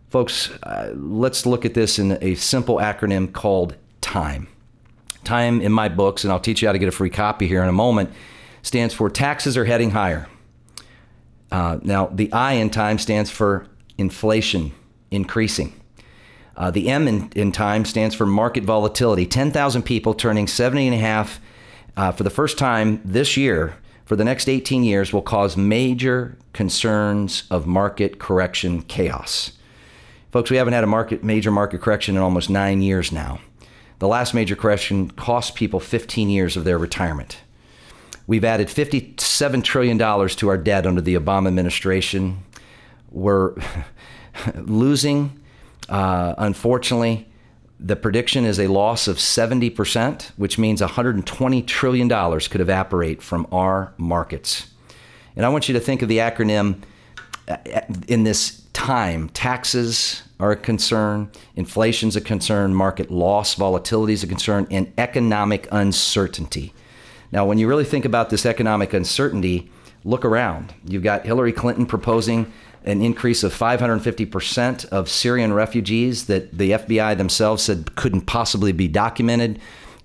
Folks, 0.09 0.51
uh, 0.62 0.93
let's 0.97 1.47
look 1.47 1.64
at 1.64 1.75
this 1.75 1.99
in 1.99 2.19
a 2.21 2.35
simple 2.35 2.77
acronym 2.77 3.33
called 3.33 3.77
time. 4.01 4.49
Time 5.25 5.61
in 5.61 5.73
my 5.73 5.88
books, 5.88 6.25
and 6.25 6.33
I'll 6.33 6.40
teach 6.40 6.62
you 6.62 6.69
how 6.69 6.73
to 6.73 6.79
get 6.79 6.88
a 6.88 6.93
free 6.93 7.11
copy 7.11 7.47
here 7.47 7.62
in 7.62 7.69
a 7.69 7.73
moment, 7.73 8.11
stands 8.62 8.95
for 8.95 9.09
taxes 9.09 9.57
are 9.57 9.64
heading 9.64 9.90
higher. 9.90 10.27
Uh, 11.53 11.79
now, 11.83 12.07
the 12.07 12.33
I 12.33 12.55
in 12.55 12.71
time 12.71 12.99
stands 12.99 13.31
for 13.31 13.66
inflation 13.99 14.73
increasing. 15.11 15.73
Uh, 16.57 16.71
the 16.71 16.88
M 16.88 17.09
in, 17.09 17.31
in, 17.35 17.53
time 17.53 17.85
stands 17.85 18.14
for 18.14 18.27
market 18.27 18.64
volatility. 18.64 19.27
10,000 19.27 19.83
people 19.83 20.14
turning 20.14 20.47
70 20.47 20.88
and 20.88 20.95
a 20.95 20.99
half 20.99 21.40
uh, 21.96 22.12
for 22.12 22.22
the 22.22 22.31
first 22.31 22.59
time 22.59 23.00
this 23.05 23.37
year 23.37 23.74
for 24.11 24.16
the 24.16 24.24
next 24.24 24.48
18 24.48 24.83
years 24.83 25.12
will 25.12 25.22
cause 25.22 25.57
major 25.57 26.37
concerns 26.53 27.44
of 27.48 27.64
market 27.64 28.18
correction 28.18 28.83
chaos. 28.83 29.53
Folks, 30.33 30.50
we 30.50 30.57
haven't 30.57 30.72
had 30.72 30.83
a 30.83 30.88
market 30.88 31.22
major 31.22 31.53
market 31.53 31.81
correction 31.81 32.16
in 32.16 32.22
almost 32.22 32.50
nine 32.50 32.83
years 32.83 33.12
now. 33.12 33.40
The 34.00 34.09
last 34.09 34.35
major 34.35 34.57
correction 34.57 35.12
cost 35.12 35.55
people 35.55 35.79
15 35.79 36.29
years 36.29 36.57
of 36.57 36.64
their 36.64 36.76
retirement. 36.76 37.38
We've 38.26 38.44
added 38.44 38.66
$57 38.66 39.62
trillion 39.62 39.98
to 39.98 40.48
our 40.48 40.57
debt 40.57 40.87
under 40.87 41.00
the 41.00 41.14
Obama 41.14 41.46
administration. 41.46 42.42
We're 43.11 43.55
losing, 44.57 45.40
uh, 45.88 46.35
unfortunately, 46.37 47.30
the 47.83 47.97
prediction 47.97 48.45
is 48.45 48.61
a 48.61 48.66
loss 48.66 49.09
of 49.09 49.16
70%, 49.16 50.31
which 50.37 50.59
means 50.59 50.83
$120 50.83 51.66
trillion 51.66 52.09
could 52.09 52.61
evaporate 52.61 53.23
from 53.23 53.47
our 53.51 53.95
markets. 53.97 54.69
And 55.35 55.47
I 55.47 55.49
want 55.49 55.69
you 55.69 55.73
to 55.73 55.81
think 55.81 56.03
of 56.03 56.09
the 56.09 56.19
acronym 56.19 56.83
uh, 57.49 57.57
in 58.07 58.25
this 58.25 58.62
time 58.75 59.31
taxes, 59.31 60.23
are 60.38 60.53
a 60.53 60.57
concern, 60.57 61.31
inflation's 61.55 62.16
a 62.16 62.21
concern, 62.21 62.75
market 62.75 63.11
loss, 63.11 63.55
volatility 63.55 64.14
is 64.14 64.23
a 64.23 64.27
concern, 64.27 64.66
and 64.71 64.93
economic 64.97 65.69
uncertainty. 65.71 66.73
Now, 67.33 67.45
when 67.45 67.59
you 67.59 67.69
really 67.69 67.85
think 67.85 68.05
about 68.05 68.31
this 68.31 68.47
economic 68.47 68.95
uncertainty, 68.95 69.71
look 70.05 70.25
around. 70.25 70.75
You've 70.85 71.03
got 71.03 71.27
Hillary 71.27 71.53
Clinton 71.53 71.87
proposing 71.87 72.51
an 72.85 73.03
increase 73.03 73.43
of 73.43 73.53
550% 73.55 74.87
of 74.87 75.09
Syrian 75.09 75.53
refugees 75.53 76.27
that 76.27 76.57
the 76.57 76.73
FBI 76.73 77.16
themselves 77.16 77.62
said 77.62 77.95
couldn't 77.95 78.23
possibly 78.23 78.73
be 78.73 78.88
documented. 78.88 79.59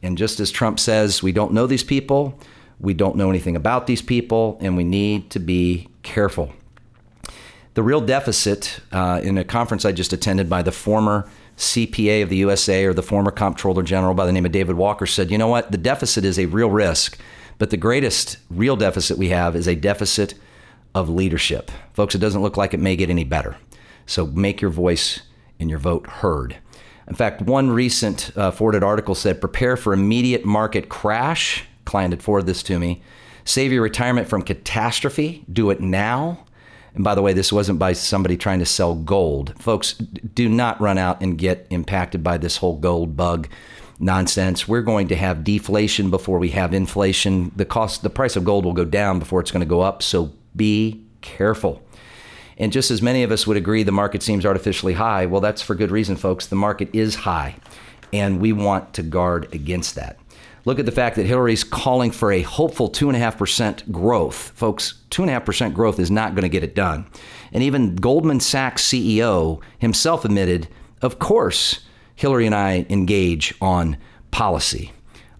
And 0.04 0.18
just 0.18 0.40
as 0.40 0.52
Trump 0.52 0.80
says, 0.80 1.24
we 1.24 1.32
don't 1.32 1.54
know 1.54 1.68
these 1.68 1.84
people, 1.84 2.40
we 2.80 2.94
don't 2.94 3.16
know 3.16 3.30
anything 3.30 3.56
about 3.56 3.88
these 3.88 4.02
people, 4.02 4.58
and 4.62 4.76
we 4.76 4.84
need 4.84 5.30
to 5.32 5.40
be 5.40 5.88
careful. 6.04 6.52
The 7.76 7.84
real 7.84 8.02
deficit 8.02 8.80
uh, 8.92 9.22
in 9.24 9.38
a 9.38 9.44
conference 9.44 9.86
I 9.86 9.92
just 9.92 10.14
attended 10.14 10.50
by 10.50 10.62
the 10.62 10.72
former 10.72 11.30
CPA 11.58 12.24
of 12.24 12.30
the 12.30 12.38
USA 12.38 12.86
or 12.86 12.94
the 12.94 13.04
former 13.04 13.32
Comptroller 13.32 13.84
General 13.84 14.14
by 14.14 14.26
the 14.26 14.32
name 14.32 14.46
of 14.46 14.52
David 14.52 14.76
Walker 14.76 15.06
said, 15.06 15.32
you 15.32 15.38
know 15.38 15.48
what? 15.48 15.72
The 15.72 15.78
deficit 15.78 16.26
is 16.26 16.38
a 16.38 16.46
real 16.48 16.70
risk, 16.70 17.18
but 17.58 17.70
the 17.70 17.78
greatest 17.78 18.38
real 18.50 18.76
deficit 18.76 19.18
we 19.18 19.30
have 19.30 19.56
is 19.56 19.68
a 19.68 19.76
deficit 19.76 20.34
of 20.95 21.10
leadership. 21.10 21.69
Folks, 21.93 22.15
it 22.15 22.19
doesn't 22.19 22.41
look 22.41 22.58
like 22.58 22.73
it 22.73 22.79
may 22.79 22.95
get 22.95 23.12
any 23.12 23.23
better. 23.23 23.58
So 24.08 24.25
make 24.25 24.62
your 24.62 24.71
voice 24.71 25.21
and 25.60 25.69
your 25.69 25.77
vote 25.77 26.08
heard. 26.08 26.55
In 27.08 27.13
fact, 27.13 27.43
one 27.43 27.69
recent 27.69 28.31
uh, 28.36 28.49
forwarded 28.49 28.84
article 28.84 29.13
said, 29.13 29.39
prepare 29.39 29.77
for 29.77 29.93
immediate 29.93 30.45
market 30.45 30.89
crash. 30.89 31.65
Client 31.86 32.13
had 32.13 32.23
forwarded 32.23 32.47
this 32.47 32.63
to 32.63 32.79
me. 32.79 33.03
Save 33.43 33.71
your 33.71 33.84
retirement 33.84 34.27
from 34.27 34.41
catastrophe. 34.41 35.45
Do 35.53 35.69
it 35.69 35.79
now 35.79 36.45
And 36.95 37.03
by 37.03 37.13
the 37.13 37.21
way, 37.21 37.34
this 37.34 37.51
wasn't 37.51 37.77
by 37.77 37.93
somebody 37.93 38.38
trying 38.38 38.60
to 38.60 38.65
sell 38.65 38.95
gold. 38.95 39.53
Folks, 39.60 39.93
do 39.93 40.47
not 40.47 40.79
run 40.79 40.97
out 40.97 41.21
and 41.21 41.38
get 41.38 41.67
impacted 41.69 42.23
by 42.23 42.38
this 42.38 42.58
whole 42.58 42.77
gold 42.77 43.17
bug 43.17 43.49
nonsense. 43.99 44.67
We're 44.67 44.81
going 44.81 45.10
to 45.10 45.15
have 45.15 45.43
deflation 45.43 46.10
before 46.10 46.39
we 46.39 46.49
have 46.49 46.73
inflation. 46.73 47.51
The 47.55 47.65
cost 47.65 48.01
the 48.01 48.10
price 48.10 48.36
of 48.36 48.45
gold 48.45 48.65
will 48.65 48.73
go 48.73 48.86
down 48.86 49.19
before 49.19 49.41
it's 49.41 49.51
going 49.51 49.62
to 49.62 49.65
go 49.65 49.81
up, 49.81 50.01
so 50.01 50.31
be 50.56 51.04
careful. 51.22 51.82
And 52.58 52.72
just 52.72 52.91
as 52.91 53.02
many 53.02 53.24
of 53.24 53.32
us 53.32 53.46
would 53.46 53.58
agree 53.58 53.84
the 53.84 53.91
market 53.91 54.24
seems 54.24 54.46
artificially 54.46 54.94
high, 54.94 55.26
well 55.26 55.41
that's 55.41 55.62
for 55.62 55.76
good 55.76 55.91
reason 55.91 56.15
folks. 56.15 56.48
The 56.48 56.56
market 56.56 56.89
is 56.94 57.15
high 57.15 57.56
and 58.13 58.39
we 58.39 58.54
want 58.54 58.94
to 58.94 59.04
guard 59.04 59.54
against 59.54 59.96
that. 59.96 60.18
Look 60.63 60.80
at 60.80 60.86
the 60.86 60.91
fact 60.91 61.15
that 61.15 61.28
Hillary's 61.28 61.63
calling 61.63 62.10
for 62.10 62.32
a 62.32 62.41
hopeful 62.41 62.89
2.5% 62.89 63.91
growth. 63.91 64.52
Folks, 64.56 64.96
2.5% 65.12 65.74
growth 65.74 66.00
is 66.00 66.10
not 66.10 66.34
going 66.34 66.41
to 66.41 66.50
get 66.50 66.63
it 66.63 66.74
done. 66.74 67.06
And 67.52 67.62
even 67.62 67.96
Goldman 67.96 68.39
Sachs 68.39 68.84
CEO 68.84 69.62
himself 69.78 70.26
admitted, 70.26 70.68
of 71.04 71.20
course, 71.20 71.82
Hillary 72.15 72.48
and 72.48 72.56
I 72.56 72.86
engage 72.89 73.54
on 73.62 73.98
policy. 74.32 74.91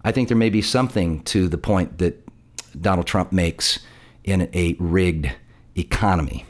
I 0.04 0.12
think 0.12 0.28
there 0.28 0.36
may 0.36 0.50
be 0.50 0.62
something 0.62 1.22
to 1.24 1.48
the 1.48 1.58
point 1.58 1.98
that 1.98 2.22
Donald 2.80 3.06
Trump 3.06 3.32
makes 3.32 3.80
in 4.26 4.50
a 4.52 4.76
rigged 4.78 5.32
economy. 5.76 6.44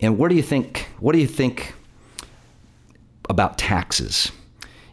And 0.00 0.18
what 0.18 0.28
do 0.28 0.34
you 0.34 0.42
think? 0.42 0.88
What 1.00 1.12
do 1.12 1.18
you 1.18 1.26
think 1.26 1.74
about 3.30 3.56
taxes? 3.56 4.30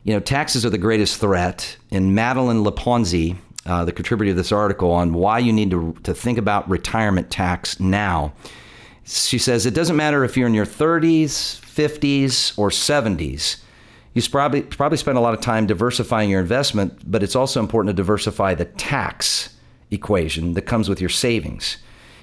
You 0.03 0.13
know, 0.13 0.19
taxes 0.19 0.65
are 0.65 0.69
the 0.69 0.77
greatest 0.77 1.19
threat. 1.19 1.77
And 1.91 2.15
Madeline 2.15 2.63
Leponzi, 2.63 3.37
uh, 3.65 3.85
the 3.85 3.91
contributor 3.91 4.31
of 4.31 4.37
this 4.37 4.51
article 4.51 4.91
on 4.91 5.13
why 5.13 5.39
you 5.39 5.51
need 5.51 5.71
to, 5.71 5.95
to 6.03 6.13
think 6.13 6.37
about 6.37 6.69
retirement 6.69 7.31
tax 7.31 7.79
now, 7.79 8.33
she 9.03 9.37
says 9.37 9.65
it 9.65 9.73
doesn't 9.73 9.95
matter 9.95 10.23
if 10.23 10.37
you're 10.37 10.47
in 10.47 10.53
your 10.53 10.65
30s, 10.65 11.59
50s, 11.61 12.57
or 12.57 12.69
70s. 12.69 13.57
You 14.13 14.21
probably 14.29 14.61
probably 14.61 14.97
spend 14.97 15.17
a 15.17 15.21
lot 15.21 15.33
of 15.33 15.41
time 15.41 15.67
diversifying 15.67 16.29
your 16.29 16.39
investment, 16.39 17.11
but 17.11 17.21
it's 17.21 17.35
also 17.35 17.59
important 17.59 17.95
to 17.95 18.01
diversify 18.01 18.53
the 18.53 18.65
tax 18.65 19.55
equation 19.91 20.53
that 20.53 20.61
comes 20.63 20.87
with 20.87 21.01
your 21.01 21.09
savings. 21.09 21.77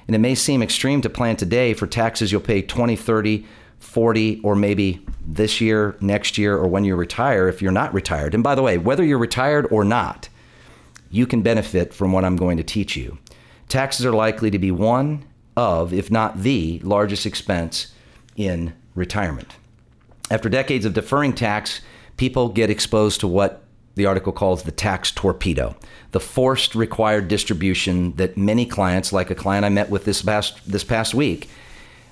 And 0.07 0.17
it 0.17 0.21
may 0.21 0.35
seem 0.35 0.62
extreme 0.62 1.01
to 1.03 1.11
plan 1.11 1.37
today 1.37 1.75
for 1.75 1.87
taxes 1.87 2.33
you'll 2.33 2.41
pay 2.41 2.62
20, 2.62 2.97
30, 2.97 3.47
40, 3.79 4.41
or 4.43 4.55
maybe 4.55 5.05
this 5.27 5.61
year, 5.61 5.97
next 6.01 6.38
year, 6.38 6.57
or 6.57 6.69
when 6.69 6.85
you 6.85 6.97
retire 6.97 7.49
if 7.49 7.62
you're 7.62 7.73
not 7.73 7.95
retired. 7.95 8.35
And 8.35 8.43
by 8.43 8.55
the 8.55 8.62
way, 8.62 8.79
whether 8.79 9.05
you're 9.05 9.19
retired 9.19 9.67
or 9.71 9.85
not, 9.85 10.29
you 11.11 11.27
can 11.27 11.43
benefit 11.43 11.93
from 11.93 12.12
what 12.12 12.25
I'm 12.25 12.37
going 12.37 12.57
to 12.57 12.62
teach 12.62 12.97
you. 12.97 13.19
Taxes 13.69 14.07
are 14.07 14.12
likely 14.12 14.51
to 14.51 14.59
be 14.59 14.71
one 14.71 15.25
of, 15.57 15.93
if 15.93 16.11
not 16.11 16.43
the, 16.43 16.81
largest 16.81 17.27
expense 17.27 17.93
in 18.37 18.73
retirement. 18.95 19.57
After 20.31 20.49
decades 20.49 20.85
of 20.85 20.95
deferring 20.95 21.35
tax, 21.35 21.81
people 22.17 22.49
get 22.49 22.71
exposed 22.71 23.21
to 23.21 23.29
what 23.29 23.62
the 23.95 24.07
article 24.07 24.33
calls 24.33 24.63
the 24.63 24.73
tax 24.73 25.11
torpedo, 25.11 25.77
the 26.13 26.21
forced 26.21 26.75
required 26.75 27.29
distribution 27.29 28.15
that 28.17 28.37
many 28.37 28.65
clients, 28.67 29.13
like 29.13 29.31
a 29.31 29.35
client 29.35 29.65
I 29.65 29.69
met 29.69 29.91
with 29.91 30.05
this 30.05 30.23
past 30.23 30.61
this 30.71 30.85
past 30.85 31.15
week, 31.15 31.49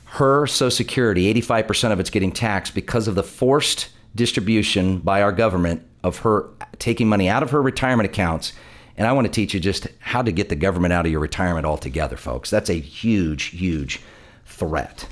her 0.05 0.47
Social 0.47 0.71
Security, 0.71 1.33
85% 1.35 1.93
of 1.93 2.01
it's 2.01 2.11
getting 2.11 2.33
taxed 2.33 2.75
because 2.75 3.07
of 3.07 3.15
the 3.15 3.23
forced 3.23 3.89
distribution 4.15 4.99
by 4.99 5.23
our 5.23 5.33
government 5.33 5.87
of 6.03 6.19
her 6.19 6.49
taking 6.79 7.09
money 7.09 7.29
out 7.29 7.43
of 7.43 7.51
her 7.53 7.63
retirement 7.63 8.09
accounts. 8.09 8.53
And 8.97 9.07
I 9.07 9.13
want 9.13 9.27
to 9.27 9.33
teach 9.33 9.55
you 9.55 9.61
just 9.61 9.87
how 10.01 10.21
to 10.23 10.33
get 10.33 10.49
the 10.49 10.57
government 10.57 10.93
out 10.93 11.07
of 11.07 11.13
your 11.13 11.21
retirement 11.21 11.65
altogether, 11.65 12.17
folks. 12.17 12.51
That's 12.51 12.69
a 12.69 12.79
huge, 12.79 13.45
huge 13.45 14.01
threat. 14.45 15.07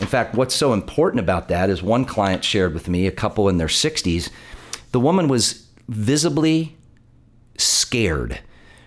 In 0.00 0.06
fact, 0.06 0.34
what's 0.34 0.54
so 0.54 0.72
important 0.72 1.20
about 1.20 1.48
that 1.48 1.70
is 1.70 1.82
one 1.82 2.04
client 2.04 2.44
shared 2.44 2.74
with 2.74 2.88
me, 2.88 3.06
a 3.06 3.12
couple 3.12 3.48
in 3.48 3.56
their 3.56 3.68
60s. 3.68 4.30
The 4.92 5.00
woman 5.00 5.28
was 5.28 5.66
visibly 5.88 6.76
scared 7.56 8.40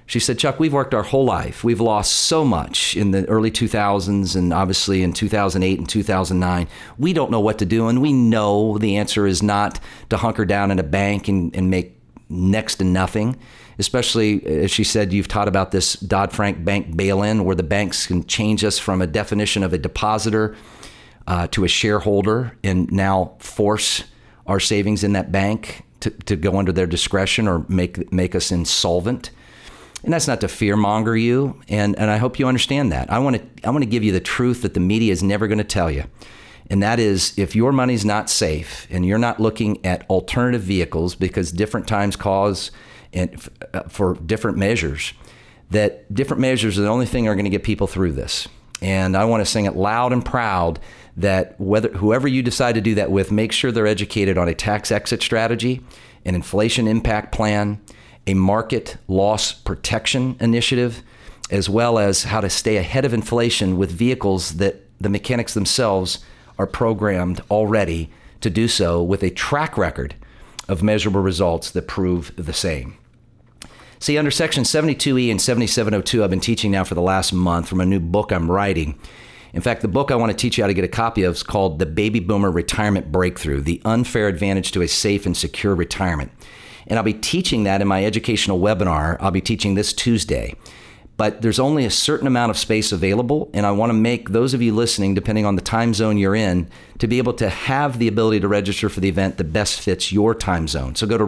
she 0.08 0.19
said, 0.19 0.38
Chuck, 0.38 0.60
we've 0.60 0.73
worked 0.73 0.93
our 0.93 1.03
whole 1.03 1.25
life. 1.25 1.63
We've 1.63 1.81
lost 1.81 2.12
so 2.12 2.45
much 2.45 2.95
in 2.95 3.10
the 3.10 3.25
early 3.25 3.49
2000s 3.49 4.36
and 4.36 4.53
obviously 4.53 5.01
in 5.01 5.13
2008 5.13 5.79
and 5.79 5.89
2009. 5.89 6.67
We 6.99 7.13
don't 7.13 7.31
know 7.31 7.39
what 7.39 7.58
to 7.60 7.65
do. 7.65 7.88
And 7.88 8.01
we 8.01 8.13
know 8.13 8.77
the 8.77 8.97
answer 8.97 9.25
is 9.25 9.41
not 9.41 9.79
to 10.10 10.17
hunker 10.17 10.45
down 10.45 10.69
in 10.69 10.77
a 10.77 10.84
bank 10.84 11.27
and, 11.27 11.55
and 11.55 11.71
make 11.71 11.99
next 12.29 12.75
to 12.75 12.84
nothing. 12.84 13.39
Especially, 13.79 14.45
as 14.45 14.69
she 14.69 14.84
said, 14.84 15.12
you've 15.12 15.27
taught 15.27 15.47
about 15.47 15.71
this 15.71 15.93
Dodd 15.93 16.31
Frank 16.31 16.63
bank 16.63 16.95
bail 16.95 17.23
in, 17.23 17.43
where 17.43 17.55
the 17.55 17.63
banks 17.63 18.05
can 18.05 18.25
change 18.25 18.63
us 18.63 18.77
from 18.77 19.01
a 19.01 19.08
definition 19.08 19.63
of 19.63 19.73
a 19.73 19.77
depositor 19.77 20.55
uh, 21.27 21.47
to 21.47 21.63
a 21.63 21.67
shareholder 21.67 22.55
and 22.63 22.91
now 22.91 23.34
force 23.39 24.03
our 24.45 24.60
savings 24.60 25.03
in 25.03 25.13
that 25.13 25.31
bank 25.31 25.85
to, 26.05 26.11
to 26.11 26.35
go 26.35 26.57
under 26.57 26.71
their 26.71 26.87
discretion 26.87 27.47
or 27.47 27.65
make, 27.67 28.11
make 28.13 28.35
us 28.35 28.51
insolvent. 28.51 29.31
And 30.03 30.13
that's 30.13 30.27
not 30.27 30.39
to 30.41 30.47
fearmonger 30.47 31.19
you, 31.19 31.59
and, 31.67 31.97
and 31.97 32.11
I 32.11 32.17
hope 32.17 32.37
you 32.37 32.47
understand 32.47 32.91
that. 32.91 33.11
I 33.11 33.17
want 33.17 33.37
to 33.37 33.67
I 33.67 33.71
want 33.71 33.83
to 33.83 33.89
give 33.89 34.03
you 34.03 34.11
the 34.11 34.19
truth 34.19 34.61
that 34.61 34.75
the 34.75 34.79
media 34.79 35.11
is 35.11 35.23
never 35.23 35.47
going 35.47 35.57
to 35.57 35.63
tell 35.63 35.89
you. 35.89 36.03
And 36.69 36.83
that 36.83 36.99
is 36.99 37.33
if 37.37 37.55
your 37.55 37.71
money's 37.71 38.05
not 38.05 38.29
safe 38.29 38.87
and 38.91 39.03
you're 39.03 39.17
not 39.17 39.39
looking 39.39 39.83
at 39.83 40.07
alternative 40.07 40.61
vehicles 40.61 41.15
because 41.15 41.51
different 41.51 41.87
times 41.87 42.15
cause 42.15 42.69
and 43.13 43.49
uh, 43.73 43.83
for 43.83 44.13
different 44.13 44.57
measures, 44.57 45.13
that 45.71 46.13
different 46.13 46.41
measures 46.41 46.77
are 46.77 46.83
the 46.83 46.87
only 46.87 47.07
thing 47.07 47.23
that 47.23 47.31
are 47.31 47.35
going 47.35 47.45
to 47.45 47.49
get 47.49 47.63
people 47.63 47.87
through 47.87 48.11
this. 48.11 48.47
And 48.81 49.17
I 49.17 49.25
want 49.25 49.41
to 49.41 49.45
sing 49.45 49.65
it 49.65 49.75
loud 49.75 50.13
and 50.13 50.23
proud 50.23 50.79
that 51.17 51.60
whether 51.60 51.89
whoever 51.89 52.28
you 52.28 52.41
decide 52.41 52.75
to 52.75 52.82
do 52.82 52.95
that 52.95 53.12
with, 53.12 53.32
make 53.32 53.51
sure 53.51 53.71
they're 53.71 53.88
educated 53.88 54.38
on 54.38 54.47
a 54.47 54.54
tax 54.54 54.91
exit 54.91 55.21
strategy, 55.21 55.82
an 56.25 56.36
inflation 56.36 56.88
impact 56.88 57.32
plan, 57.32 57.80
a 58.28 58.34
market 58.34 58.97
loss 59.08 59.54
protection 59.54 60.36
initiative, 60.39 61.04
as 61.49 61.69
well 61.69 61.99
as 61.99 62.23
how 62.23 62.41
to 62.41 62.49
stay 62.49 62.78
ahead 62.78 63.06
of 63.06 63.13
inflation 63.13 63.78
with 63.78 63.91
vehicles 63.91 64.56
that 64.58 64.82
the 64.99 65.10
mechanics 65.10 65.54
themselves 65.54 66.19
are 66.58 66.67
programmed 66.67 67.41
already 67.51 68.10
to 68.41 68.49
do 68.49 68.67
so 68.67 69.01
with 69.01 69.23
a 69.23 69.30
track 69.30 69.78
record 69.78 70.15
of 70.67 70.82
measurable 70.82 71.21
results 71.21 71.69
that 71.71 71.88
prove 71.88 72.32
the 72.36 72.54
same. 72.54 72.97
See, 73.99 74.17
under 74.17 74.32
Section 74.32 74.63
72E 74.63 75.32
and 75.32 75.41
7702, 75.41 76.23
I've 76.23 76.30
been 76.30 76.39
teaching 76.39 76.71
now 76.71 76.84
for 76.84 76.95
the 76.95 77.01
last 77.01 77.32
month 77.32 77.67
from 77.67 77.82
a 77.82 77.86
new 77.86 77.99
book 77.99 78.32
I'm 78.32 78.51
writing. 78.51 78.99
In 79.55 79.61
fact, 79.61 79.81
the 79.81 79.87
book 79.87 80.11
I 80.11 80.17
want 80.17 80.33
to 80.33 80.37
teach 80.37 80.57
you 80.57 80.65
how 80.65 80.67
to 80.67 80.73
get 80.73 80.83
a 80.83 80.89
copy 80.89 81.23
of 81.23 81.35
is 81.35 81.41
called 81.41 81.79
The 81.79 81.85
Baby 81.85 82.19
Boomer 82.19 82.51
Retirement 82.51 83.09
Breakthrough 83.09 83.61
The 83.61 83.81
Unfair 83.85 84.27
Advantage 84.27 84.73
to 84.73 84.81
a 84.81 84.87
Safe 84.87 85.25
and 85.25 85.35
Secure 85.35 85.73
Retirement. 85.73 86.33
And 86.87 86.99
I'll 86.99 87.05
be 87.05 87.13
teaching 87.13 87.63
that 87.63 87.81
in 87.81 87.87
my 87.87 88.03
educational 88.03 88.59
webinar. 88.59 89.15
I'll 89.21 89.31
be 89.31 89.39
teaching 89.39 89.75
this 89.75 89.93
Tuesday. 89.93 90.55
But 91.15 91.41
there's 91.41 91.57
only 91.57 91.85
a 91.85 91.89
certain 91.89 92.27
amount 92.27 92.49
of 92.49 92.57
space 92.57 92.91
available. 92.91 93.49
And 93.53 93.65
I 93.65 93.71
want 93.71 93.91
to 93.91 93.93
make 93.97 94.31
those 94.31 94.53
of 94.53 94.61
you 94.61 94.75
listening, 94.75 95.13
depending 95.13 95.45
on 95.45 95.55
the 95.55 95.61
time 95.61 95.93
zone 95.93 96.17
you're 96.17 96.35
in, 96.35 96.69
to 96.99 97.07
be 97.07 97.17
able 97.17 97.33
to 97.35 97.47
have 97.47 97.97
the 97.97 98.09
ability 98.09 98.41
to 98.41 98.49
register 98.49 98.89
for 98.89 98.99
the 98.99 99.07
event 99.07 99.37
that 99.37 99.53
best 99.53 99.79
fits 99.79 100.11
your 100.11 100.35
time 100.35 100.67
zone. 100.67 100.95
So 100.95 101.07
go 101.07 101.17
to 101.17 101.23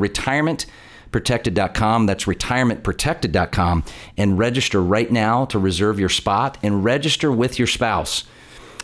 retirementprotected.com. 1.11 2.05
That's 2.05 2.25
retirementprotected.com 2.25 3.83
and 4.17 4.37
register 4.37 4.81
right 4.81 5.11
now 5.11 5.45
to 5.45 5.59
reserve 5.59 5.99
your 5.99 6.09
spot 6.09 6.57
and 6.63 6.83
register 6.83 7.31
with 7.31 7.57
your 7.57 7.67
spouse 7.67 8.25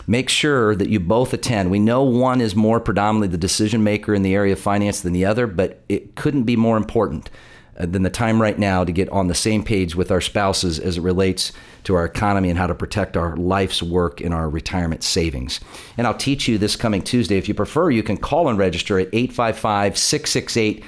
make 0.06 0.28
sure 0.28 0.74
that 0.74 0.88
you 0.88 1.00
both 1.00 1.32
attend. 1.32 1.70
We 1.70 1.78
know 1.78 2.02
one 2.02 2.40
is 2.40 2.54
more 2.54 2.80
predominantly 2.80 3.28
the 3.28 3.38
decision 3.38 3.82
maker 3.82 4.14
in 4.14 4.22
the 4.22 4.34
area 4.34 4.52
of 4.52 4.60
finance 4.60 5.00
than 5.00 5.12
the 5.12 5.24
other, 5.24 5.46
but 5.46 5.80
it 5.88 6.14
couldn't 6.14 6.44
be 6.44 6.56
more 6.56 6.76
important 6.76 7.30
uh, 7.78 7.86
than 7.86 8.02
the 8.02 8.10
time 8.10 8.40
right 8.40 8.58
now 8.58 8.84
to 8.84 8.92
get 8.92 9.08
on 9.08 9.26
the 9.26 9.34
same 9.34 9.64
page 9.64 9.96
with 9.96 10.10
our 10.10 10.20
spouses 10.20 10.78
as 10.78 10.98
it 10.98 11.00
relates 11.00 11.52
to 11.84 11.94
our 11.94 12.04
economy 12.04 12.50
and 12.50 12.58
how 12.58 12.66
to 12.66 12.74
protect 12.74 13.16
our 13.16 13.36
life's 13.36 13.82
work 13.82 14.20
and 14.20 14.32
our 14.34 14.48
retirement 14.48 15.02
savings. 15.02 15.60
And 15.96 16.06
I'll 16.06 16.14
teach 16.14 16.48
you 16.48 16.58
this 16.58 16.76
coming 16.76 17.02
Tuesday. 17.02 17.38
If 17.38 17.48
you 17.48 17.54
prefer, 17.54 17.90
you 17.90 18.02
can 18.02 18.16
call 18.16 18.48
and 18.48 18.58
register 18.58 18.98
at 18.98 19.08
855 19.12 19.98
668 19.98 20.84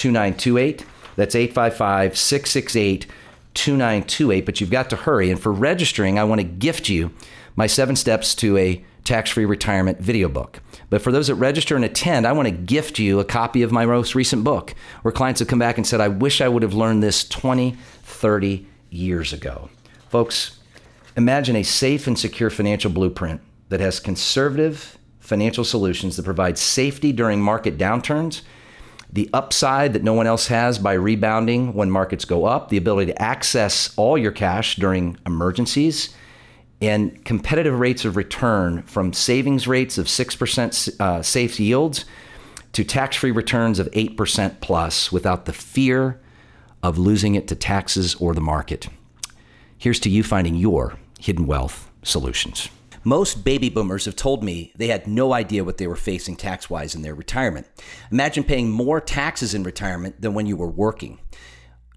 2928. 0.00 0.84
That's 1.16 1.34
855 1.34 2.16
668 2.16 3.06
2928. 3.52 4.46
But 4.46 4.60
you've 4.60 4.70
got 4.70 4.90
to 4.90 4.96
hurry. 4.96 5.30
And 5.30 5.40
for 5.40 5.52
registering, 5.52 6.18
I 6.18 6.24
want 6.24 6.40
to 6.40 6.46
gift 6.46 6.88
you 6.88 7.10
my 7.56 7.66
seven 7.66 7.96
steps 7.96 8.34
to 8.36 8.56
a 8.56 8.82
tax 9.04 9.30
free 9.30 9.44
retirement 9.44 9.98
video 9.98 10.28
book. 10.28 10.60
But 10.88 11.02
for 11.02 11.12
those 11.12 11.26
that 11.26 11.34
register 11.34 11.76
and 11.76 11.84
attend, 11.84 12.26
I 12.26 12.32
want 12.32 12.46
to 12.48 12.52
gift 12.52 12.98
you 12.98 13.20
a 13.20 13.24
copy 13.24 13.62
of 13.62 13.72
my 13.72 13.84
most 13.86 14.14
recent 14.14 14.44
book, 14.44 14.74
where 15.02 15.12
clients 15.12 15.40
have 15.40 15.48
come 15.48 15.58
back 15.58 15.76
and 15.76 15.86
said, 15.86 16.00
I 16.00 16.08
wish 16.08 16.40
I 16.40 16.48
would 16.48 16.62
have 16.62 16.74
learned 16.74 17.02
this 17.02 17.28
20, 17.28 17.76
30 18.02 18.66
years 18.90 19.32
ago. 19.32 19.68
Folks, 20.08 20.58
imagine 21.16 21.56
a 21.56 21.62
safe 21.62 22.06
and 22.06 22.18
secure 22.18 22.50
financial 22.50 22.90
blueprint 22.90 23.40
that 23.68 23.80
has 23.80 24.00
conservative 24.00 24.98
financial 25.18 25.64
solutions 25.64 26.16
that 26.16 26.24
provide 26.24 26.58
safety 26.58 27.12
during 27.12 27.40
market 27.40 27.78
downturns, 27.78 28.42
the 29.12 29.28
upside 29.32 29.92
that 29.92 30.04
no 30.04 30.12
one 30.12 30.26
else 30.26 30.46
has 30.46 30.78
by 30.78 30.92
rebounding 30.92 31.74
when 31.74 31.90
markets 31.90 32.24
go 32.24 32.44
up, 32.44 32.68
the 32.68 32.76
ability 32.76 33.12
to 33.12 33.22
access 33.22 33.92
all 33.96 34.16
your 34.16 34.32
cash 34.32 34.76
during 34.76 35.16
emergencies 35.26 36.14
and 36.80 37.24
competitive 37.24 37.78
rates 37.78 38.04
of 38.04 38.16
return 38.16 38.82
from 38.82 39.12
savings 39.12 39.66
rates 39.66 39.98
of 39.98 40.06
6% 40.06 41.00
uh, 41.00 41.22
safe 41.22 41.60
yields 41.60 42.04
to 42.72 42.84
tax 42.84 43.16
free 43.16 43.30
returns 43.32 43.78
of 43.78 43.90
8% 43.90 44.60
plus 44.60 45.12
without 45.12 45.44
the 45.44 45.52
fear 45.52 46.20
of 46.82 46.96
losing 46.96 47.34
it 47.34 47.48
to 47.48 47.54
taxes 47.54 48.14
or 48.14 48.32
the 48.32 48.40
market. 48.40 48.88
Here's 49.76 50.00
to 50.00 50.10
you 50.10 50.22
finding 50.22 50.54
your 50.54 50.94
hidden 51.18 51.46
wealth 51.46 51.90
solutions. 52.02 52.70
Most 53.02 53.44
baby 53.44 53.70
boomers 53.70 54.04
have 54.04 54.16
told 54.16 54.44
me 54.44 54.72
they 54.76 54.88
had 54.88 55.06
no 55.06 55.32
idea 55.32 55.64
what 55.64 55.78
they 55.78 55.86
were 55.86 55.96
facing 55.96 56.36
tax 56.36 56.68
wise 56.68 56.94
in 56.94 57.00
their 57.00 57.14
retirement. 57.14 57.66
Imagine 58.12 58.44
paying 58.44 58.70
more 58.70 59.00
taxes 59.00 59.54
in 59.54 59.62
retirement 59.62 60.20
than 60.20 60.34
when 60.34 60.44
you 60.44 60.54
were 60.54 60.68
working. 60.68 61.18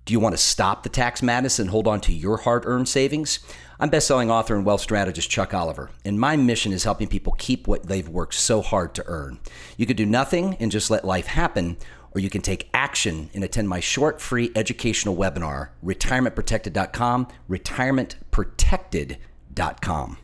Do 0.05 0.13
you 0.13 0.21
want 0.21 0.33
to 0.33 0.41
stop 0.41 0.83
the 0.83 0.89
tax 0.89 1.21
madness 1.21 1.59
and 1.59 1.69
hold 1.69 1.87
on 1.87 1.99
to 2.01 2.13
your 2.13 2.37
hard 2.37 2.65
earned 2.65 2.87
savings? 2.87 3.39
I'm 3.79 3.89
best-selling 3.89 4.31
author 4.31 4.55
and 4.55 4.65
wealth 4.65 4.79
strategist 4.79 5.29
Chuck 5.29 5.53
Oliver, 5.53 5.89
and 6.05 6.19
my 6.19 6.37
mission 6.37 6.71
is 6.71 6.85
helping 6.85 7.07
people 7.07 7.35
keep 7.37 7.67
what 7.67 7.83
they've 7.83 8.07
worked 8.07 8.35
so 8.35 8.61
hard 8.61 8.95
to 8.95 9.03
earn. 9.05 9.39
You 9.75 9.85
could 9.85 9.97
do 9.97 10.05
nothing 10.05 10.55
and 10.61 10.71
just 10.71 10.89
let 10.89 11.03
life 11.03 11.27
happen, 11.27 11.75
or 12.15 12.21
you 12.21 12.29
can 12.29 12.41
take 12.41 12.69
action 12.73 13.29
and 13.33 13.43
attend 13.43 13.67
my 13.67 13.81
short 13.81 14.21
free 14.21 14.53
educational 14.55 15.17
webinar, 15.17 15.71
retirementprotected.com, 15.83 17.27
retirementprotected.com. 17.49 20.17